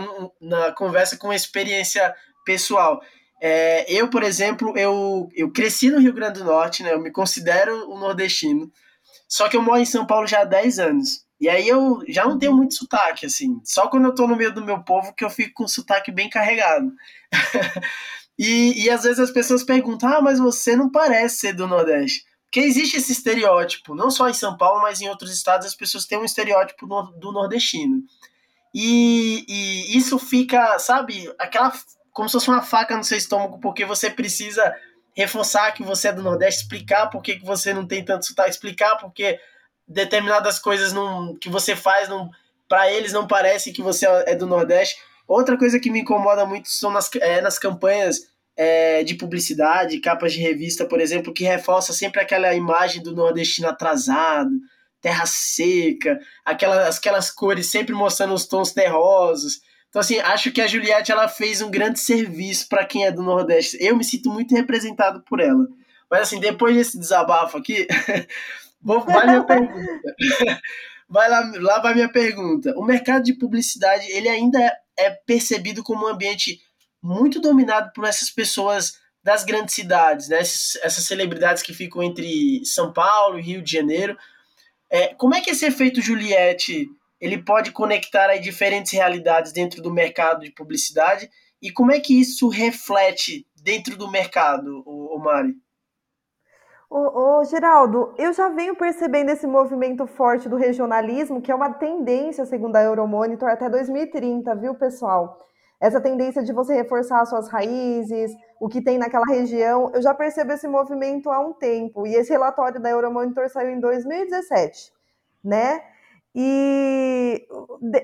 na 0.40 0.72
conversa 0.72 1.16
com 1.16 1.32
experiência 1.32 2.14
pessoal. 2.48 3.02
É, 3.42 3.84
eu, 3.92 4.08
por 4.08 4.22
exemplo, 4.22 4.72
eu, 4.76 5.28
eu 5.34 5.52
cresci 5.52 5.90
no 5.90 6.00
Rio 6.00 6.14
Grande 6.14 6.38
do 6.38 6.46
Norte, 6.46 6.82
né? 6.82 6.94
Eu 6.94 7.00
me 7.00 7.10
considero 7.10 7.92
um 7.92 7.98
nordestino. 7.98 8.72
Só 9.28 9.50
que 9.50 9.56
eu 9.56 9.62
moro 9.62 9.78
em 9.78 9.84
São 9.84 10.06
Paulo 10.06 10.26
já 10.26 10.40
há 10.40 10.44
10 10.44 10.78
anos. 10.78 11.26
E 11.38 11.46
aí 11.46 11.68
eu 11.68 12.02
já 12.08 12.24
não 12.24 12.38
tenho 12.38 12.56
muito 12.56 12.74
sotaque, 12.74 13.26
assim. 13.26 13.60
Só 13.62 13.86
quando 13.88 14.06
eu 14.06 14.14
tô 14.14 14.26
no 14.26 14.34
meio 14.34 14.52
do 14.52 14.64
meu 14.64 14.82
povo 14.82 15.12
que 15.14 15.22
eu 15.22 15.28
fico 15.28 15.52
com 15.54 15.64
o 15.64 15.68
sotaque 15.68 16.10
bem 16.10 16.30
carregado. 16.30 16.90
e, 18.38 18.82
e 18.82 18.90
às 18.90 19.02
vezes 19.02 19.18
as 19.18 19.30
pessoas 19.30 19.62
perguntam, 19.62 20.08
ah, 20.08 20.22
mas 20.22 20.38
você 20.38 20.74
não 20.74 20.90
parece 20.90 21.36
ser 21.36 21.52
do 21.52 21.68
Nordeste. 21.68 22.24
Porque 22.44 22.60
existe 22.60 22.96
esse 22.96 23.12
estereótipo, 23.12 23.94
não 23.94 24.10
só 24.10 24.26
em 24.26 24.34
São 24.34 24.56
Paulo, 24.56 24.80
mas 24.80 25.02
em 25.02 25.08
outros 25.08 25.30
estados 25.30 25.66
as 25.66 25.74
pessoas 25.74 26.06
têm 26.06 26.18
um 26.18 26.24
estereótipo 26.24 26.86
do 27.20 27.30
nordestino. 27.30 28.02
E, 28.74 29.44
e 29.46 29.98
isso 29.98 30.18
fica, 30.18 30.78
sabe, 30.78 31.30
aquela 31.38 31.72
como 32.18 32.28
se 32.28 32.32
fosse 32.32 32.48
uma 32.48 32.62
faca 32.62 32.96
no 32.96 33.04
seu 33.04 33.16
estômago, 33.16 33.60
porque 33.60 33.84
você 33.84 34.10
precisa 34.10 34.74
reforçar 35.14 35.70
que 35.70 35.84
você 35.84 36.08
é 36.08 36.12
do 36.12 36.20
Nordeste, 36.20 36.62
explicar 36.62 37.06
por 37.06 37.22
que, 37.22 37.38
que 37.38 37.46
você 37.46 37.72
não 37.72 37.86
tem 37.86 38.04
tanto 38.04 38.26
sotaque, 38.26 38.50
explicar 38.50 38.96
porque 38.96 39.38
determinadas 39.86 40.58
coisas 40.58 40.92
não, 40.92 41.36
que 41.36 41.48
você 41.48 41.76
faz 41.76 42.08
não 42.08 42.28
para 42.68 42.90
eles 42.90 43.12
não 43.12 43.24
parece 43.24 43.70
que 43.70 43.80
você 43.80 44.04
é 44.26 44.34
do 44.34 44.48
Nordeste. 44.48 44.96
Outra 45.28 45.56
coisa 45.56 45.78
que 45.78 45.92
me 45.92 46.00
incomoda 46.00 46.44
muito 46.44 46.68
são 46.68 46.90
nas, 46.90 47.08
é, 47.20 47.40
nas 47.40 47.56
campanhas 47.56 48.22
é, 48.56 49.04
de 49.04 49.14
publicidade, 49.14 50.00
capas 50.00 50.32
de 50.32 50.40
revista, 50.40 50.84
por 50.84 51.00
exemplo, 51.00 51.32
que 51.32 51.44
reforça 51.44 51.92
sempre 51.92 52.20
aquela 52.20 52.52
imagem 52.52 53.00
do 53.00 53.14
nordestino 53.14 53.68
atrasado, 53.68 54.50
terra 55.00 55.24
seca, 55.24 56.18
aquelas, 56.44 56.98
aquelas 56.98 57.30
cores 57.30 57.70
sempre 57.70 57.94
mostrando 57.94 58.34
os 58.34 58.44
tons 58.44 58.72
terrosos. 58.72 59.67
Então, 59.88 60.00
assim, 60.00 60.18
acho 60.18 60.52
que 60.52 60.60
a 60.60 60.66
Juliette 60.66 61.10
ela 61.10 61.28
fez 61.28 61.62
um 61.62 61.70
grande 61.70 61.98
serviço 61.98 62.68
para 62.68 62.84
quem 62.84 63.06
é 63.06 63.12
do 63.12 63.22
Nordeste. 63.22 63.78
Eu 63.80 63.96
me 63.96 64.04
sinto 64.04 64.30
muito 64.30 64.54
representado 64.54 65.22
por 65.22 65.40
ela. 65.40 65.66
Mas, 66.10 66.22
assim, 66.22 66.40
depois 66.40 66.76
desse 66.76 66.98
desabafo 66.98 67.56
aqui, 67.56 67.86
vai 68.82 69.26
minha 69.26 69.44
pergunta. 69.44 70.14
vai 71.08 71.28
lá, 71.28 71.52
lá 71.56 71.80
vai 71.80 71.94
minha 71.94 72.10
pergunta. 72.10 72.74
O 72.76 72.84
mercado 72.84 73.24
de 73.24 73.34
publicidade, 73.34 74.10
ele 74.10 74.28
ainda 74.28 74.58
é 74.96 75.10
percebido 75.10 75.82
como 75.82 76.06
um 76.06 76.08
ambiente 76.08 76.60
muito 77.02 77.40
dominado 77.40 77.92
por 77.94 78.04
essas 78.04 78.30
pessoas 78.30 78.98
das 79.22 79.44
grandes 79.44 79.74
cidades, 79.74 80.28
né? 80.28 80.38
Essas, 80.38 80.76
essas 80.82 81.04
celebridades 81.04 81.62
que 81.62 81.74
ficam 81.74 82.02
entre 82.02 82.64
São 82.64 82.92
Paulo 82.92 83.38
e 83.38 83.42
Rio 83.42 83.62
de 83.62 83.72
Janeiro. 83.72 84.16
É, 84.90 85.14
como 85.14 85.34
é 85.34 85.40
que 85.40 85.50
esse 85.50 85.66
efeito 85.66 86.00
Juliette 86.00 86.88
ele 87.20 87.42
pode 87.42 87.72
conectar 87.72 88.28
aí 88.30 88.40
diferentes 88.40 88.92
realidades 88.92 89.52
dentro 89.52 89.82
do 89.82 89.92
mercado 89.92 90.42
de 90.42 90.52
publicidade 90.52 91.28
e 91.60 91.72
como 91.72 91.92
é 91.92 91.98
que 91.98 92.18
isso 92.18 92.48
reflete 92.48 93.46
dentro 93.62 93.96
do 93.96 94.10
mercado, 94.10 94.82
o, 94.86 95.16
o 95.16 95.18
Mari? 95.18 95.54
Ô, 96.90 97.40
ô, 97.40 97.44
Geraldo, 97.44 98.14
eu 98.16 98.32
já 98.32 98.48
venho 98.48 98.74
percebendo 98.74 99.30
esse 99.30 99.46
movimento 99.46 100.06
forte 100.06 100.48
do 100.48 100.56
regionalismo, 100.56 101.42
que 101.42 101.52
é 101.52 101.54
uma 101.54 101.74
tendência, 101.74 102.46
segundo 102.46 102.76
a 102.76 102.82
Euromonitor, 102.82 103.50
até 103.50 103.68
2030, 103.68 104.54
viu, 104.54 104.74
pessoal? 104.74 105.38
Essa 105.80 106.00
tendência 106.00 106.42
de 106.42 106.52
você 106.52 106.74
reforçar 106.74 107.20
as 107.20 107.28
suas 107.28 107.48
raízes, 107.50 108.32
o 108.58 108.68
que 108.68 108.82
tem 108.82 108.96
naquela 108.96 109.26
região, 109.26 109.90
eu 109.94 110.00
já 110.00 110.14
percebo 110.14 110.52
esse 110.52 110.66
movimento 110.66 111.30
há 111.30 111.38
um 111.40 111.52
tempo. 111.52 112.06
E 112.06 112.14
esse 112.14 112.30
relatório 112.30 112.80
da 112.80 112.88
Euromonitor 112.88 113.50
saiu 113.50 113.70
em 113.70 113.80
2017, 113.80 114.90
né? 115.44 115.82
E 116.40 117.44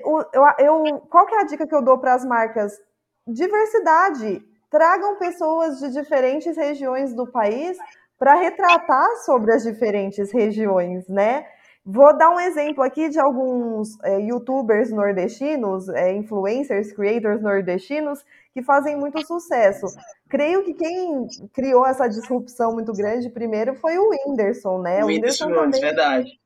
eu, 0.03 0.25
eu, 0.59 0.99
qual 1.09 1.25
que 1.25 1.33
é 1.33 1.39
a 1.39 1.45
dica 1.45 1.65
que 1.65 1.73
eu 1.73 1.81
dou 1.81 1.97
para 1.97 2.15
as 2.15 2.25
marcas? 2.25 2.73
Diversidade. 3.25 4.43
Tragam 4.69 5.15
pessoas 5.15 5.79
de 5.79 5.93
diferentes 5.93 6.57
regiões 6.57 7.13
do 7.13 7.25
país 7.25 7.77
para 8.19 8.35
retratar 8.35 9.07
sobre 9.23 9.53
as 9.53 9.63
diferentes 9.63 10.33
regiões, 10.33 11.07
né? 11.07 11.45
Vou 11.85 12.17
dar 12.17 12.29
um 12.29 12.39
exemplo 12.39 12.83
aqui 12.83 13.07
de 13.07 13.17
alguns 13.17 13.97
é, 14.03 14.19
youtubers 14.19 14.91
nordestinos, 14.91 15.87
é, 15.87 16.11
influencers, 16.11 16.91
creators 16.91 17.41
nordestinos, 17.41 18.25
que 18.53 18.61
fazem 18.61 18.97
muito 18.97 19.25
sucesso. 19.25 19.85
Creio 20.27 20.61
que 20.65 20.73
quem 20.73 21.25
criou 21.53 21.85
essa 21.85 22.09
disrupção 22.09 22.73
muito 22.73 22.91
grande 22.91 23.29
primeiro 23.29 23.75
foi 23.75 23.97
o 23.97 24.09
Whindersson, 24.09 24.81
né? 24.81 25.03
O 25.03 25.07
Whindersson, 25.07 25.45
Whindersson 25.45 25.71
também, 25.71 25.81
verdade 25.81 26.44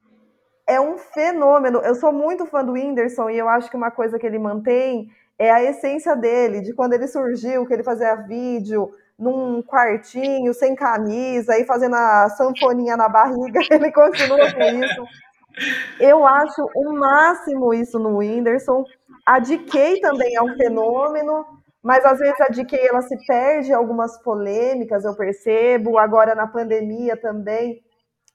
é 0.70 0.80
um 0.80 0.98
fenômeno. 1.00 1.80
Eu 1.80 1.96
sou 1.96 2.14
muito 2.14 2.46
fã 2.46 2.64
do 2.64 2.74
Whindersson 2.74 3.30
e 3.32 3.38
eu 3.38 3.50
acho 3.50 3.70
que 3.70 3.76
uma 3.76 3.90
coisa 3.90 4.20
que 4.20 4.26
ele 4.26 4.38
mantém 4.38 5.10
é 5.38 5.50
a 5.50 5.64
essência 5.64 6.16
dele, 6.16 6.62
de 6.62 6.74
quando 6.74 6.94
ele 6.94 7.08
surgiu, 7.08 7.66
que 7.66 7.74
ele 7.74 7.84
fazia 7.84 8.16
vídeo 8.16 8.92
num 9.18 9.64
quartinho, 9.64 10.54
sem 10.54 10.76
camisa, 10.76 11.58
e 11.58 11.66
fazendo 11.66 11.96
a 11.96 12.30
sanfoninha 12.30 12.96
na 12.96 13.10
barriga, 13.10 13.60
ele 13.72 13.92
continua 13.92 14.54
com 14.54 14.62
isso. 14.62 15.04
Eu 16.00 16.26
acho 16.26 16.62
o 16.76 16.94
máximo 16.94 17.74
isso 17.74 17.98
no 17.98 18.18
Whindersson. 18.18 18.84
A 19.26 19.40
DK 19.40 20.00
também 20.02 20.36
é 20.36 20.42
um 20.42 20.56
fenômeno, 20.56 21.46
mas 21.82 22.06
às 22.06 22.20
vezes 22.20 22.40
a 22.42 22.48
DK 22.48 22.76
ela 22.88 23.02
se 23.02 23.16
perde 23.26 23.74
algumas 23.74 24.22
polêmicas, 24.22 25.04
eu 25.04 25.16
percebo. 25.16 25.98
Agora 25.98 26.36
na 26.36 26.48
pandemia 26.48 27.18
também 27.18 27.82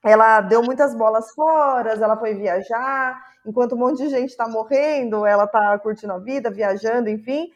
ela 0.05 0.41
deu 0.43 0.63
muitas 0.63 0.95
bolas 0.95 1.31
fora, 1.35 1.93
ela 1.93 2.17
foi 2.17 2.35
viajar, 2.35 3.17
enquanto 3.47 3.75
um 3.75 3.79
monte 3.79 3.99
de 4.03 4.09
gente 4.11 4.31
está 4.31 4.47
morrendo, 4.49 5.25
ela 5.27 5.45
está 5.45 5.79
curtindo 5.79 6.13
a 6.13 6.19
vida, 6.19 6.51
viajando, 6.51 7.09
enfim. 7.09 7.49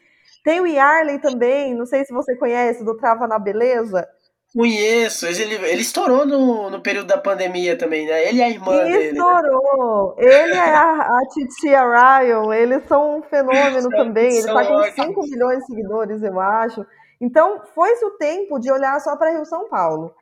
Tem 0.43 0.59
o 0.59 0.67
Yarley 0.67 1.19
também, 1.19 1.73
não 1.75 1.85
sei 1.85 2.03
se 2.05 2.13
você 2.13 2.35
conhece, 2.35 2.83
do 2.83 2.95
Trava 2.97 3.27
na 3.27 3.37
Beleza. 3.39 4.07
Conheço, 4.55 5.27
ele, 5.27 5.43
ele 5.53 5.81
estourou 5.81 6.25
no, 6.25 6.71
no 6.71 6.81
período 6.81 7.05
da 7.05 7.19
pandemia 7.19 7.77
também, 7.77 8.07
né? 8.07 8.27
Ele 8.27 8.39
e 8.39 8.41
a 8.41 8.49
irmã 8.49 8.73
E 8.77 8.83
dele. 8.85 8.97
né? 8.97 9.09
estourou. 9.11 10.15
Ele 10.17 10.55
e 10.55 10.57
a, 10.59 11.01
a 11.01 11.19
Titia 11.31 11.81
Ryan, 11.83 12.55
eles 12.55 12.83
são 12.87 13.17
um 13.19 13.21
fenômeno 13.21 13.81
São- 13.81 13.91
também. 13.91 14.27
Ele 14.29 14.39
está 14.39 14.65
com 14.65 14.73
ótimos. 14.73 14.95
5 15.05 15.21
milhões 15.21 15.59
de 15.59 15.65
seguidores, 15.67 16.23
eu 16.23 16.39
acho. 16.39 16.83
Então, 17.21 17.61
foi-se 17.75 18.03
o 18.05 18.11
tempo 18.17 18.57
de 18.59 18.71
olhar 18.71 18.99
só 19.01 19.15
para 19.15 19.29
Rio 19.31 19.45
São 19.45 19.69
Paulo. 19.69 20.15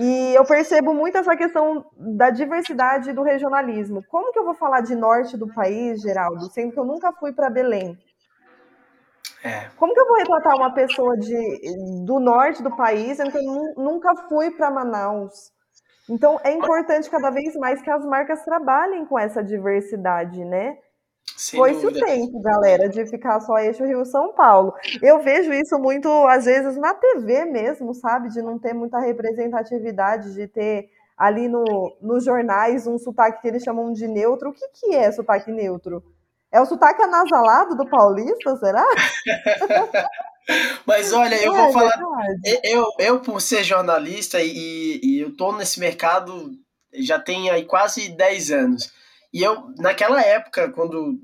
E 0.00 0.32
eu 0.32 0.44
percebo 0.44 0.94
muito 0.94 1.18
essa 1.18 1.36
questão 1.36 1.84
da 1.96 2.30
diversidade 2.30 3.12
do 3.12 3.22
regionalismo. 3.22 4.04
Como 4.08 4.32
que 4.32 4.38
eu 4.38 4.44
vou 4.44 4.54
falar 4.54 4.80
de 4.80 4.94
norte 4.94 5.36
do 5.36 5.52
país, 5.52 6.00
Geraldo, 6.00 6.48
sendo 6.52 6.72
que 6.72 6.78
eu 6.78 6.84
nunca 6.84 7.12
fui 7.12 7.32
para 7.32 7.50
Belém? 7.50 7.98
É. 9.42 9.68
Como 9.76 9.92
que 9.92 10.00
eu 10.00 10.06
vou 10.06 10.16
retratar 10.18 10.54
uma 10.56 10.72
pessoa 10.72 11.16
de, 11.16 12.04
do 12.06 12.20
norte 12.20 12.62
do 12.62 12.76
país, 12.76 13.16
sendo 13.16 13.32
que 13.32 13.38
eu 13.38 13.42
nu- 13.42 13.74
nunca 13.76 14.14
fui 14.28 14.52
para 14.52 14.70
Manaus? 14.70 15.52
Então, 16.08 16.40
é 16.44 16.52
importante 16.52 17.10
cada 17.10 17.30
vez 17.30 17.54
mais 17.56 17.82
que 17.82 17.90
as 17.90 18.04
marcas 18.04 18.44
trabalhem 18.44 19.04
com 19.04 19.18
essa 19.18 19.42
diversidade, 19.42 20.44
né? 20.44 20.78
Foi-se 21.54 21.86
o 21.86 21.92
tempo, 21.92 22.40
galera, 22.40 22.88
de 22.88 23.06
ficar 23.06 23.40
só 23.40 23.58
eixo 23.58 23.84
Rio-São 23.84 24.32
Paulo. 24.32 24.74
Eu 25.02 25.20
vejo 25.20 25.52
isso 25.52 25.78
muito, 25.78 26.08
às 26.26 26.44
vezes, 26.44 26.76
na 26.76 26.94
TV 26.94 27.44
mesmo, 27.44 27.94
sabe? 27.94 28.28
De 28.28 28.42
não 28.42 28.58
ter 28.58 28.74
muita 28.74 28.98
representatividade, 28.98 30.34
de 30.34 30.46
ter 30.48 30.88
ali 31.16 31.48
no, 31.48 31.96
nos 32.00 32.24
jornais 32.24 32.86
um 32.86 32.98
sotaque 32.98 33.42
que 33.42 33.48
eles 33.48 33.62
chamam 33.62 33.92
de 33.92 34.06
neutro. 34.08 34.50
O 34.50 34.52
que, 34.52 34.68
que 34.68 34.94
é 34.94 35.10
sotaque 35.12 35.50
neutro? 35.50 36.02
É 36.50 36.60
o 36.60 36.66
sotaque 36.66 37.02
anasalado 37.02 37.76
do 37.76 37.88
paulista, 37.88 38.56
será? 38.56 38.84
Mas 40.86 41.12
olha, 41.12 41.34
eu 41.42 41.54
É 41.54 41.56
vou 41.56 41.72
falar. 41.72 41.96
verdade. 41.96 42.60
Eu, 42.64 42.86
eu, 42.98 43.20
por 43.20 43.40
ser 43.40 43.62
jornalista 43.62 44.40
e, 44.40 45.00
e 45.02 45.20
eu 45.20 45.36
tô 45.36 45.52
nesse 45.52 45.78
mercado 45.78 46.52
já 46.94 47.18
tem 47.18 47.50
aí 47.50 47.64
quase 47.64 48.08
10 48.08 48.50
anos. 48.50 48.92
E 49.32 49.42
eu, 49.42 49.68
naquela 49.78 50.20
época, 50.22 50.70
quando 50.70 51.18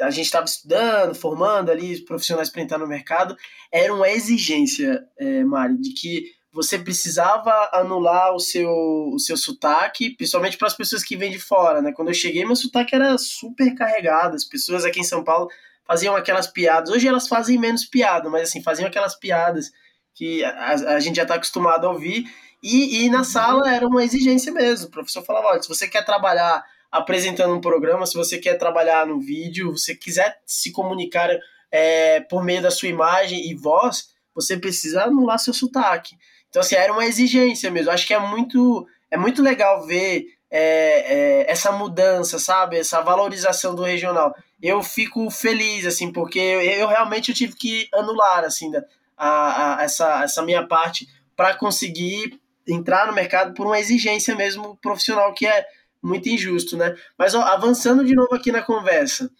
a 0.00 0.10
gente 0.10 0.26
estava 0.26 0.46
estudando, 0.46 1.14
formando 1.14 1.70
ali 1.70 2.02
profissionais 2.04 2.50
para 2.50 2.62
entrar 2.62 2.78
no 2.78 2.86
mercado, 2.86 3.36
era 3.70 3.94
uma 3.94 4.08
exigência, 4.08 5.04
é, 5.18 5.44
Mari, 5.44 5.78
de 5.78 5.92
que 5.92 6.24
você 6.52 6.78
precisava 6.78 7.70
anular 7.72 8.34
o 8.34 8.38
seu, 8.38 8.70
o 8.70 9.18
seu 9.18 9.36
sotaque, 9.36 10.10
principalmente 10.10 10.58
para 10.58 10.68
as 10.68 10.76
pessoas 10.76 11.02
que 11.02 11.16
vêm 11.16 11.30
de 11.30 11.38
fora, 11.38 11.80
né? 11.80 11.92
Quando 11.92 12.08
eu 12.08 12.14
cheguei, 12.14 12.44
meu 12.44 12.56
sotaque 12.56 12.94
era 12.94 13.16
super 13.16 13.74
carregado. 13.74 14.36
As 14.36 14.44
pessoas 14.44 14.84
aqui 14.84 15.00
em 15.00 15.04
São 15.04 15.24
Paulo 15.24 15.48
faziam 15.86 16.14
aquelas 16.14 16.46
piadas. 16.46 16.90
Hoje 16.90 17.08
elas 17.08 17.26
fazem 17.26 17.58
menos 17.58 17.86
piada, 17.86 18.28
mas 18.28 18.48
assim, 18.48 18.62
faziam 18.62 18.86
aquelas 18.86 19.14
piadas 19.14 19.72
que 20.14 20.44
a, 20.44 20.72
a 20.72 21.00
gente 21.00 21.16
já 21.16 21.22
está 21.22 21.36
acostumado 21.36 21.86
a 21.86 21.90
ouvir. 21.90 22.30
E, 22.62 23.04
e 23.04 23.10
na 23.10 23.24
sala 23.24 23.74
era 23.74 23.86
uma 23.86 24.04
exigência 24.04 24.52
mesmo. 24.52 24.88
O 24.88 24.90
professor 24.90 25.24
falava: 25.24 25.48
olha, 25.48 25.62
se 25.62 25.68
você 25.68 25.88
quer 25.88 26.04
trabalhar 26.04 26.62
apresentando 26.92 27.54
um 27.54 27.60
programa, 27.60 28.04
se 28.04 28.14
você 28.14 28.36
quer 28.36 28.58
trabalhar 28.58 29.06
no 29.06 29.18
vídeo, 29.18 29.72
você 29.72 29.94
quiser 29.94 30.38
se 30.44 30.70
comunicar 30.70 31.30
é, 31.70 32.20
por 32.20 32.44
meio 32.44 32.60
da 32.60 32.70
sua 32.70 32.88
imagem 32.88 33.50
e 33.50 33.54
voz, 33.54 34.10
você 34.34 34.58
precisa 34.58 35.04
anular 35.04 35.38
seu 35.38 35.54
sotaque. 35.54 36.14
Então, 36.50 36.60
assim, 36.60 36.74
era 36.74 36.92
uma 36.92 37.06
exigência 37.06 37.70
mesmo. 37.70 37.90
Acho 37.90 38.06
que 38.06 38.12
é 38.12 38.18
muito, 38.18 38.86
é 39.10 39.16
muito 39.16 39.42
legal 39.42 39.86
ver 39.86 40.26
é, 40.50 41.40
é, 41.40 41.50
essa 41.50 41.72
mudança, 41.72 42.38
sabe? 42.38 42.78
Essa 42.78 43.00
valorização 43.00 43.74
do 43.74 43.82
regional. 43.82 44.34
Eu 44.60 44.82
fico 44.82 45.30
feliz, 45.30 45.86
assim, 45.86 46.12
porque 46.12 46.38
eu, 46.38 46.60
eu 46.60 46.88
realmente 46.88 47.30
eu 47.30 47.34
tive 47.34 47.56
que 47.56 47.88
anular, 47.94 48.44
assim, 48.44 48.70
a, 49.16 49.78
a, 49.78 49.82
essa, 49.82 50.22
essa 50.24 50.42
minha 50.42 50.66
parte 50.66 51.08
para 51.34 51.54
conseguir 51.54 52.38
entrar 52.68 53.06
no 53.06 53.14
mercado 53.14 53.54
por 53.54 53.66
uma 53.66 53.80
exigência 53.80 54.36
mesmo 54.36 54.76
profissional 54.76 55.32
que 55.32 55.46
é 55.46 55.66
muito 56.02 56.28
injusto, 56.28 56.76
né? 56.76 56.96
Mas 57.16 57.34
ó, 57.34 57.42
avançando 57.42 58.04
de 58.04 58.14
novo 58.14 58.34
aqui 58.34 58.50
na 58.50 58.62
conversa, 58.62 59.30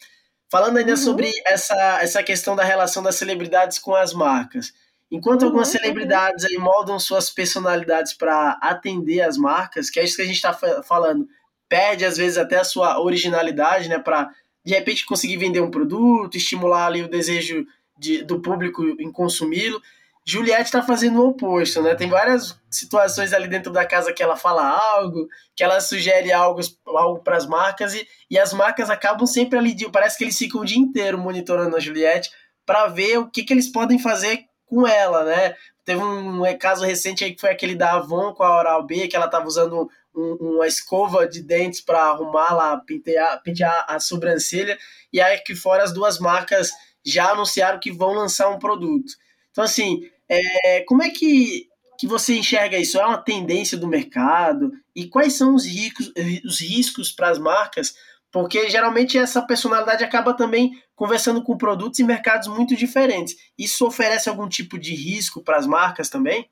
falando 0.51 0.77
ainda 0.77 0.93
Uhum. 0.93 0.97
sobre 0.97 1.31
essa, 1.47 1.99
essa 2.01 2.23
questão 2.23 2.55
da 2.55 2.63
relação 2.63 3.03
das 3.03 3.17
celebridades 3.17 3.79
com 3.79 3.95
as 3.95 4.13
marcas. 4.13 4.73
Enquanto 5.11 5.43
Uhum, 5.43 5.49
algumas 5.49 5.69
uhum. 5.73 5.79
celebridades 5.81 6.45
aí 6.45 6.57
moldam 6.57 6.99
suas 6.99 7.29
personalidades 7.31 8.15
para 8.15 8.59
atender 8.63 9.21
as 9.23 9.37
marcas, 9.37 9.91
que 9.91 10.01
é 10.01 10.05
isso 10.05 10.17
que 10.17 10.23
a 10.23 10.27
gente 10.27 10.37
está 10.37 10.53
falando, 10.83 11.29
perde 11.69 12.05
às 12.05 12.17
vezes 12.17 12.39
até 12.39 12.59
a 12.59 12.65
sua 12.65 13.01
originalidade, 13.01 13.89
né? 13.89 13.99
Para 13.99 14.31
de 14.65 14.75
repente 14.75 15.05
conseguir 15.05 15.39
vender 15.39 15.61
um 15.61 15.71
produto, 15.71 16.37
estimular 16.37 16.87
ali 16.87 17.03
o 17.03 17.09
desejo 17.09 17.67
de, 17.99 18.23
do 18.23 18.41
público 18.41 18.85
em 19.01 19.11
consumi-lo. 19.11 19.83
Juliette 20.25 20.65
está 20.65 20.83
fazendo 20.83 21.21
o 21.21 21.29
oposto, 21.29 21.83
né? 21.83 21.95
Tem 21.95 22.09
várias 22.09 22.57
situações 22.71 23.33
ali 23.33 23.49
dentro 23.49 23.73
da 23.73 23.85
casa 23.85 24.13
que 24.13 24.23
ela 24.23 24.37
fala 24.37 24.65
algo, 24.65 25.27
que 25.55 25.65
ela 25.65 25.81
sugere 25.81 26.33
algo, 26.33 26.61
algo 26.87 27.19
para 27.21 27.37
as 27.37 27.47
marcas 27.47 27.95
e, 27.95 28.07
e 28.31 28.39
as 28.39 28.53
marcas 28.53 28.89
acabam 28.89 29.27
sempre 29.27 29.59
ali, 29.59 29.75
parece 29.91 30.17
que 30.17 30.25
eles 30.25 30.39
ficam 30.39 30.61
o 30.61 30.65
dia 30.65 30.79
inteiro 30.79 31.19
monitorando 31.19 31.77
a 31.77 31.81
Juliette 31.81 32.31
para 32.65 32.87
ver 32.87 33.19
o 33.19 33.29
que, 33.29 33.43
que 33.43 33.53
eles 33.53 33.71
podem 33.71 33.99
fazer 33.99 34.45
com 34.67 34.87
ela, 34.87 35.25
né? 35.25 35.55
Teve 35.85 36.01
um, 36.03 36.43
caso 36.59 36.85
recente 36.85 37.25
aí 37.25 37.35
que 37.35 37.41
foi 37.41 37.51
aquele 37.51 37.75
da 37.75 37.95
Avon 37.95 38.33
com 38.33 38.45
a 38.45 38.57
Oral 38.59 38.87
B, 38.87 39.09
que 39.09 39.17
ela 39.17 39.27
estava 39.27 39.47
usando 39.47 39.91
um- 40.15 40.55
uma 40.55 40.67
escova 40.67 41.27
de 41.27 41.43
dentes 41.43 41.81
para 41.81 42.01
arrumar 42.01 42.55
lá, 42.55 42.77
pentear, 42.77 43.43
pentear 43.43 43.85
a 43.89 43.99
sobrancelha, 43.99 44.79
e 45.13 45.21
aí 45.21 45.35
aqui 45.35 45.55
fora 45.57 45.83
as 45.83 45.93
duas 45.93 46.19
marcas 46.21 46.71
já 47.05 47.31
anunciaram 47.31 47.81
que 47.81 47.91
vão 47.91 48.13
lançar 48.15 48.49
um 48.49 48.59
produto. 48.59 49.13
Então, 49.53 49.63
assim, 49.63 50.11
é, 50.29 50.81
como 50.87 51.03
é 51.03 51.11
que, 51.11 51.69
que 51.99 52.07
você 52.07 52.35
enxerga 52.37 52.77
isso? 52.79 52.99
É 52.99 53.07
uma 53.07 53.19
tendência 53.19 53.79
do 53.79 53.87
mercado? 53.87 54.73
E 54.97 55.07
quais 55.07 55.35
são 55.35 55.55
os 55.55 55.65
riscos, 55.65 56.13
os 56.45 56.61
riscos 56.61 57.13
para 57.13 57.29
as 57.29 57.39
marcas? 57.39 57.95
Porque 58.33 58.69
geralmente 58.71 59.19
essa 59.19 59.43
personalidade 59.43 60.03
acaba 60.03 60.35
também 60.35 60.73
conversando 60.97 61.43
com 61.43 61.57
produtos 61.57 61.99
e 61.99 62.05
mercados 62.05 62.49
muito 62.49 62.75
diferentes. 62.75 63.37
Isso 63.59 63.87
oferece 63.87 64.29
algum 64.29 64.49
tipo 64.49 64.79
de 64.79 64.95
risco 64.95 65.43
para 65.43 65.59
as 65.59 65.67
marcas 65.67 66.09
também? 66.09 66.49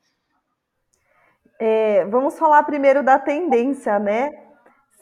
É, 1.59 2.05
vamos 2.05 2.37
falar 2.37 2.63
primeiro 2.63 3.03
da 3.03 3.17
tendência, 3.17 3.97
né? 3.97 4.29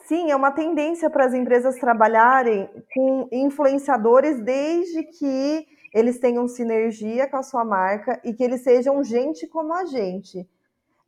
Sim, 0.07 0.31
é 0.31 0.35
uma 0.35 0.51
tendência 0.51 1.09
para 1.09 1.25
as 1.25 1.33
empresas 1.33 1.75
trabalharem 1.75 2.69
com 2.93 3.27
influenciadores 3.31 4.41
desde 4.41 5.03
que 5.03 5.67
eles 5.93 6.19
tenham 6.19 6.47
sinergia 6.47 7.27
com 7.27 7.37
a 7.37 7.43
sua 7.43 7.65
marca 7.65 8.19
e 8.23 8.33
que 8.33 8.43
eles 8.43 8.61
sejam 8.61 9.03
gente 9.03 9.47
como 9.47 9.73
a 9.73 9.85
gente. 9.85 10.47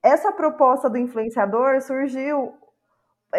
Essa 0.04 0.32
proposta 0.32 0.90
do 0.90 0.98
influenciador 0.98 1.82
surgiu. 1.82 2.54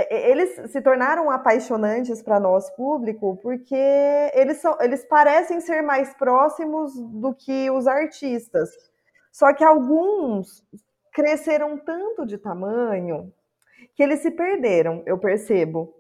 Eles 0.09 0.71
se 0.71 0.81
tornaram 0.81 1.31
apaixonantes 1.31 2.23
para 2.23 2.41
nós, 2.41 2.71
público, 2.71 3.39
porque 3.43 3.75
eles, 4.33 4.59
são, 4.59 4.79
eles 4.81 5.05
parecem 5.05 5.61
ser 5.61 5.83
mais 5.83 6.15
próximos 6.15 6.95
do 6.99 7.35
que 7.35 7.71
os 7.71 7.87
artistas. 7.87 8.71
Só 9.31 9.53
que 9.53 9.63
alguns 9.63 10.65
cresceram 11.13 11.77
tanto 11.77 12.25
de 12.25 12.39
tamanho 12.39 13.31
que 13.95 14.03
eles 14.03 14.21
se 14.21 14.31
perderam, 14.31 15.03
eu 15.05 15.19
percebo, 15.19 15.95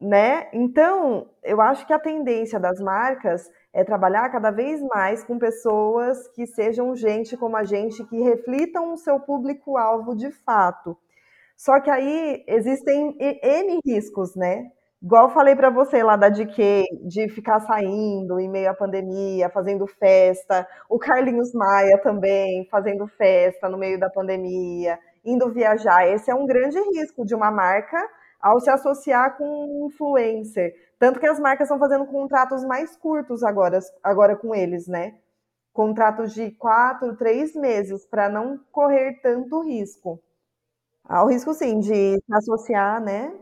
né? 0.00 0.48
Então, 0.52 1.28
eu 1.42 1.60
acho 1.60 1.86
que 1.86 1.92
a 1.92 1.98
tendência 1.98 2.58
das 2.58 2.80
marcas 2.80 3.50
é 3.78 3.84
trabalhar 3.84 4.28
cada 4.28 4.50
vez 4.50 4.82
mais 4.82 5.22
com 5.22 5.38
pessoas 5.38 6.26
que 6.34 6.44
sejam 6.46 6.96
gente 6.96 7.36
como 7.36 7.56
a 7.56 7.62
gente, 7.62 8.04
que 8.06 8.20
reflitam 8.20 8.92
o 8.92 8.96
seu 8.96 9.20
público-alvo 9.20 10.16
de 10.16 10.32
fato. 10.32 10.98
Só 11.56 11.80
que 11.80 11.88
aí 11.88 12.44
existem 12.48 13.16
N 13.20 13.78
riscos, 13.86 14.34
né? 14.34 14.72
Igual 15.00 15.30
falei 15.30 15.54
para 15.54 15.70
você 15.70 16.02
lá 16.02 16.16
da 16.16 16.28
DK, 16.28 16.86
de 17.06 17.28
ficar 17.28 17.60
saindo 17.60 18.40
em 18.40 18.50
meio 18.50 18.68
à 18.68 18.74
pandemia, 18.74 19.48
fazendo 19.48 19.86
festa, 19.86 20.66
o 20.88 20.98
Carlinhos 20.98 21.52
Maia 21.54 21.98
também 22.02 22.66
fazendo 22.68 23.06
festa 23.06 23.68
no 23.68 23.78
meio 23.78 24.00
da 24.00 24.10
pandemia, 24.10 24.98
indo 25.24 25.52
viajar. 25.52 26.04
Esse 26.08 26.32
é 26.32 26.34
um 26.34 26.46
grande 26.46 26.80
risco 26.96 27.24
de 27.24 27.32
uma 27.32 27.52
marca 27.52 28.04
ao 28.40 28.58
se 28.58 28.70
associar 28.70 29.36
com 29.36 29.44
um 29.44 29.86
influencer. 29.86 30.74
Tanto 30.98 31.20
que 31.20 31.26
as 31.26 31.38
marcas 31.40 31.66
estão 31.66 31.78
fazendo 31.78 32.06
contratos 32.06 32.64
mais 32.64 32.96
curtos 32.96 33.42
agora, 33.42 33.78
agora 34.02 34.36
com 34.36 34.54
eles, 34.54 34.86
né? 34.88 35.18
Contratos 35.72 36.34
de 36.34 36.50
quatro, 36.52 37.16
três 37.16 37.54
meses, 37.54 38.06
para 38.06 38.28
não 38.28 38.58
correr 38.72 39.20
tanto 39.22 39.62
risco. 39.62 40.20
Há 41.04 41.24
o 41.24 41.28
risco, 41.28 41.54
sim, 41.54 41.80
de 41.80 42.14
se 42.16 42.34
associar, 42.34 43.02
né? 43.02 43.32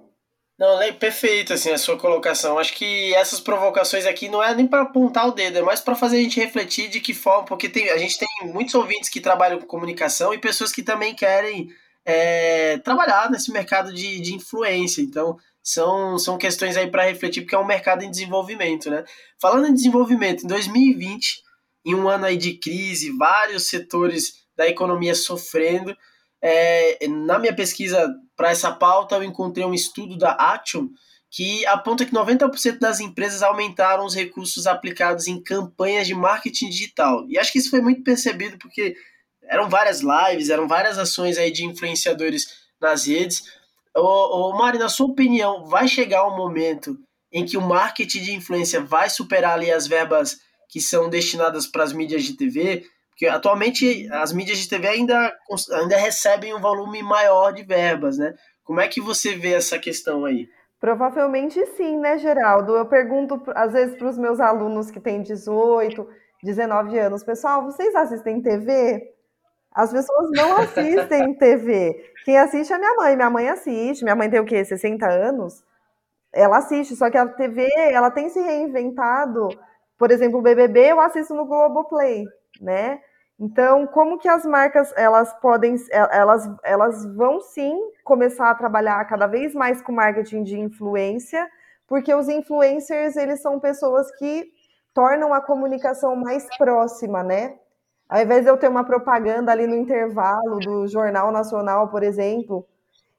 Não, 0.59 0.79
Le- 0.79 0.93
perfeito 0.95 1.53
assim 1.53 1.71
a 1.71 1.79
sua 1.79 1.99
colocação. 1.99 2.59
Acho 2.59 2.75
que 2.75 3.15
essas 3.15 3.41
provocações 3.41 4.07
aqui 4.07 4.29
não 4.29 4.43
é 4.43 4.55
nem 4.55 4.67
para 4.67 4.83
apontar 4.83 5.29
o 5.29 5.33
dedo, 5.33 5.59
é 5.59 5.63
mais 5.63 5.81
para 5.81 5.95
fazer 5.95 6.17
a 6.19 6.23
gente 6.23 6.41
refletir 6.41 6.89
de 6.89 7.01
que 7.01 7.13
forma, 7.13 7.45
porque 7.45 7.69
tem, 7.69 7.91
a 7.91 7.99
gente 7.99 8.19
tem 8.19 8.29
muitos 8.53 8.75
ouvintes 8.75 9.11
que 9.11 9.21
trabalham 9.21 9.59
com 9.61 9.67
comunicação 9.67 10.33
e 10.33 10.39
pessoas 10.41 10.73
que 10.73 10.83
também 10.83 11.15
querem 11.15 11.69
é, 12.07 12.79
trabalhar 12.79 13.31
nesse 13.31 13.53
mercado 13.53 13.93
de, 13.93 14.19
de 14.21 14.35
influência. 14.35 15.03
Então, 15.03 15.39
são, 15.67 16.17
são 16.17 16.39
questões 16.39 16.77
aí 16.77 16.89
para 16.89 17.03
refletir, 17.03 17.41
porque 17.41 17.57
é 17.57 17.59
um 17.59 17.67
mercado 17.67 18.05
em 18.05 18.11
desenvolvimento, 18.11 18.89
né? 18.89 19.05
Falando 19.43 19.67
em 19.67 19.75
desenvolvimento, 19.75 20.45
em 20.45 20.47
2020, 20.47 21.43
em 21.85 21.93
um 21.93 22.09
ano 22.09 22.27
aí 22.27 22.37
de 22.37 22.55
crise, 22.55 23.11
vários 23.17 23.69
setores 23.69 24.47
da 24.57 24.69
economia 24.69 25.13
sofrendo, 25.13 25.97
é, 26.41 27.09
na 27.09 27.41
minha 27.41 27.53
pesquisa 27.53 28.09
para 28.37 28.51
essa 28.51 28.71
pauta, 28.71 29.17
eu 29.17 29.25
encontrei 29.25 29.67
um 29.67 29.75
estudo 29.75 30.17
da 30.17 30.31
Action 30.35 30.87
que 31.29 31.67
aponta 31.67 32.07
que 32.07 32.13
90% 32.13 32.79
das 32.79 33.01
empresas 33.01 33.43
aumentaram 33.43 34.05
os 34.05 34.15
recursos 34.15 34.69
aplicados 34.69 35.27
em 35.27 35.43
campanhas 35.43 36.07
de 36.07 36.15
marketing 36.15 36.69
digital. 36.69 37.27
E 37.29 37.37
acho 37.37 37.51
que 37.51 37.59
isso 37.59 37.71
foi 37.71 37.81
muito 37.81 38.05
percebido 38.05 38.57
porque 38.57 38.95
eram 39.43 39.69
várias 39.69 40.01
lives, 40.01 40.49
eram 40.49 40.69
várias 40.69 40.97
ações 40.97 41.37
aí 41.37 41.51
de 41.51 41.65
influenciadores 41.65 42.47
nas 42.81 43.09
redes. 43.09 43.43
Ô, 43.97 44.51
ô, 44.51 44.59
Mari, 44.59 44.79
na 44.79 44.89
sua 44.89 45.07
opinião, 45.07 45.65
vai 45.65 45.89
chegar 45.89 46.27
um 46.29 46.37
momento 46.37 46.97
em 47.33 47.45
que 47.47 47.57
o 47.57 47.63
marketing 47.63 48.23
de 48.23 48.35
influência 48.35 48.81
vai 48.81 49.09
superar 49.09 49.55
ali 49.55 49.71
as 49.71 49.87
verbas 49.87 50.37
que 50.69 50.81
são 50.81 51.09
destinadas 51.09 51.67
para 51.67 51.83
as 51.83 51.93
mídias 51.93 52.23
de 52.25 52.37
TV? 52.37 52.85
Porque 53.11 53.27
atualmente 53.27 54.07
as 54.13 54.33
mídias 54.33 54.59
de 54.59 54.69
TV 54.69 54.87
ainda, 54.89 55.35
ainda 55.73 55.97
recebem 55.97 56.55
um 56.55 56.61
volume 56.61 57.03
maior 57.03 57.53
de 57.53 57.63
verbas, 57.63 58.19
né? 58.19 58.35
Como 58.63 58.81
é 58.81 58.87
que 58.87 59.01
você 59.01 59.35
vê 59.35 59.55
essa 59.55 59.79
questão 59.79 60.27
aí? 60.27 60.47
Provavelmente 60.79 61.65
sim, 61.77 61.97
né, 61.99 62.19
Geraldo? 62.19 62.77
Eu 62.77 62.85
pergunto 62.85 63.43
às 63.55 63.73
vezes 63.73 63.97
para 63.97 64.09
os 64.09 64.19
meus 64.19 64.39
alunos 64.39 64.91
que 64.91 65.01
têm 65.01 65.23
18, 65.23 66.07
19 66.43 66.99
anos, 66.99 67.25
pessoal, 67.25 67.65
vocês 67.65 67.95
assistem 67.95 68.43
TV? 68.43 69.16
As 69.77 69.93
pessoas 69.93 70.31
não 70.31 70.57
assistem 70.57 71.35
TV. 71.35 72.15
Quem 72.25 72.39
assiste 72.39 72.73
é 72.73 72.79
minha 72.79 72.95
mãe. 72.95 73.15
Minha 73.15 73.29
mãe 73.29 73.49
assiste. 73.51 74.03
Minha 74.03 74.17
mãe 74.17 74.31
tem 74.31 74.41
o 74.41 74.47
quê? 74.47 74.65
60 74.65 75.07
anos? 75.07 75.63
Ela 76.33 76.59
assiste, 76.59 76.97
só 76.97 77.11
que 77.11 77.19
a 77.19 77.29
TV, 77.29 77.69
ela 77.91 78.11
tem 78.11 78.31
se 78.31 78.41
reinventado. 78.41 79.49
Por 79.99 80.11
exemplo, 80.11 80.39
o 80.39 80.43
BBB 80.43 80.93
eu 80.93 81.01
assisto 81.01 81.35
no 81.35 81.45
Globoplay, 81.45 82.25
né? 82.59 83.01
Então, 83.39 83.87
como 83.87 84.19
que 84.19 84.29
as 84.29 84.47
marcas, 84.47 84.93
elas 84.97 85.33
podem, 85.41 85.77
elas, 85.91 86.51
elas 86.63 87.05
vão 87.15 87.41
sim 87.41 87.79
começar 88.03 88.51
a 88.51 88.55
trabalhar 88.55 89.05
cada 89.05 89.27
vez 89.27 89.55
mais 89.55 89.83
com 89.83 89.93
marketing 89.93 90.43
de 90.43 90.59
influência, 90.59 91.47
porque 91.87 92.15
os 92.15 92.29
influencers, 92.31 93.15
eles 93.15 93.43
são 93.43 93.61
pessoas 93.61 94.11
que 94.17 94.51
tornam 94.95 95.35
a 95.35 95.41
comunicação 95.43 96.17
mais 96.17 96.47
próxima, 96.57 97.23
né? 97.23 97.59
Ao 98.09 98.23
invés 98.23 98.45
de 98.45 98.51
eu 98.51 98.57
ter 98.57 98.69
uma 98.69 98.85
propaganda 98.85 99.51
ali 99.51 99.67
no 99.67 99.75
intervalo 99.75 100.61
do 100.61 100.87
Jornal 100.87 101.33
Nacional, 101.33 101.89
por 101.89 102.03
exemplo, 102.03 102.67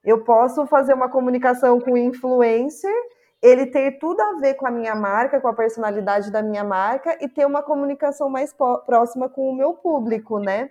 eu 0.04 0.24
posso 0.24 0.66
fazer 0.68 0.94
uma 0.94 1.10
comunicação 1.10 1.82
com 1.82 1.92
o 1.92 1.98
influencer, 1.98 2.94
ele 3.42 3.66
ter 3.66 4.00
tudo 4.00 4.22
a 4.22 4.40
ver 4.40 4.54
com 4.54 4.66
a 4.66 4.72
minha 4.72 4.96
marca, 4.96 5.42
com 5.42 5.48
a 5.50 5.54
personalidade 5.54 6.32
da 6.32 6.42
minha 6.42 6.64
marca 6.64 7.18
e 7.22 7.28
ter 7.28 7.46
uma 7.46 7.62
comunicação 7.62 8.30
mais 8.30 8.56
próxima 8.86 9.28
com 9.28 9.50
o 9.50 9.56
meu 9.56 9.74
público, 9.74 10.40
né? 10.40 10.70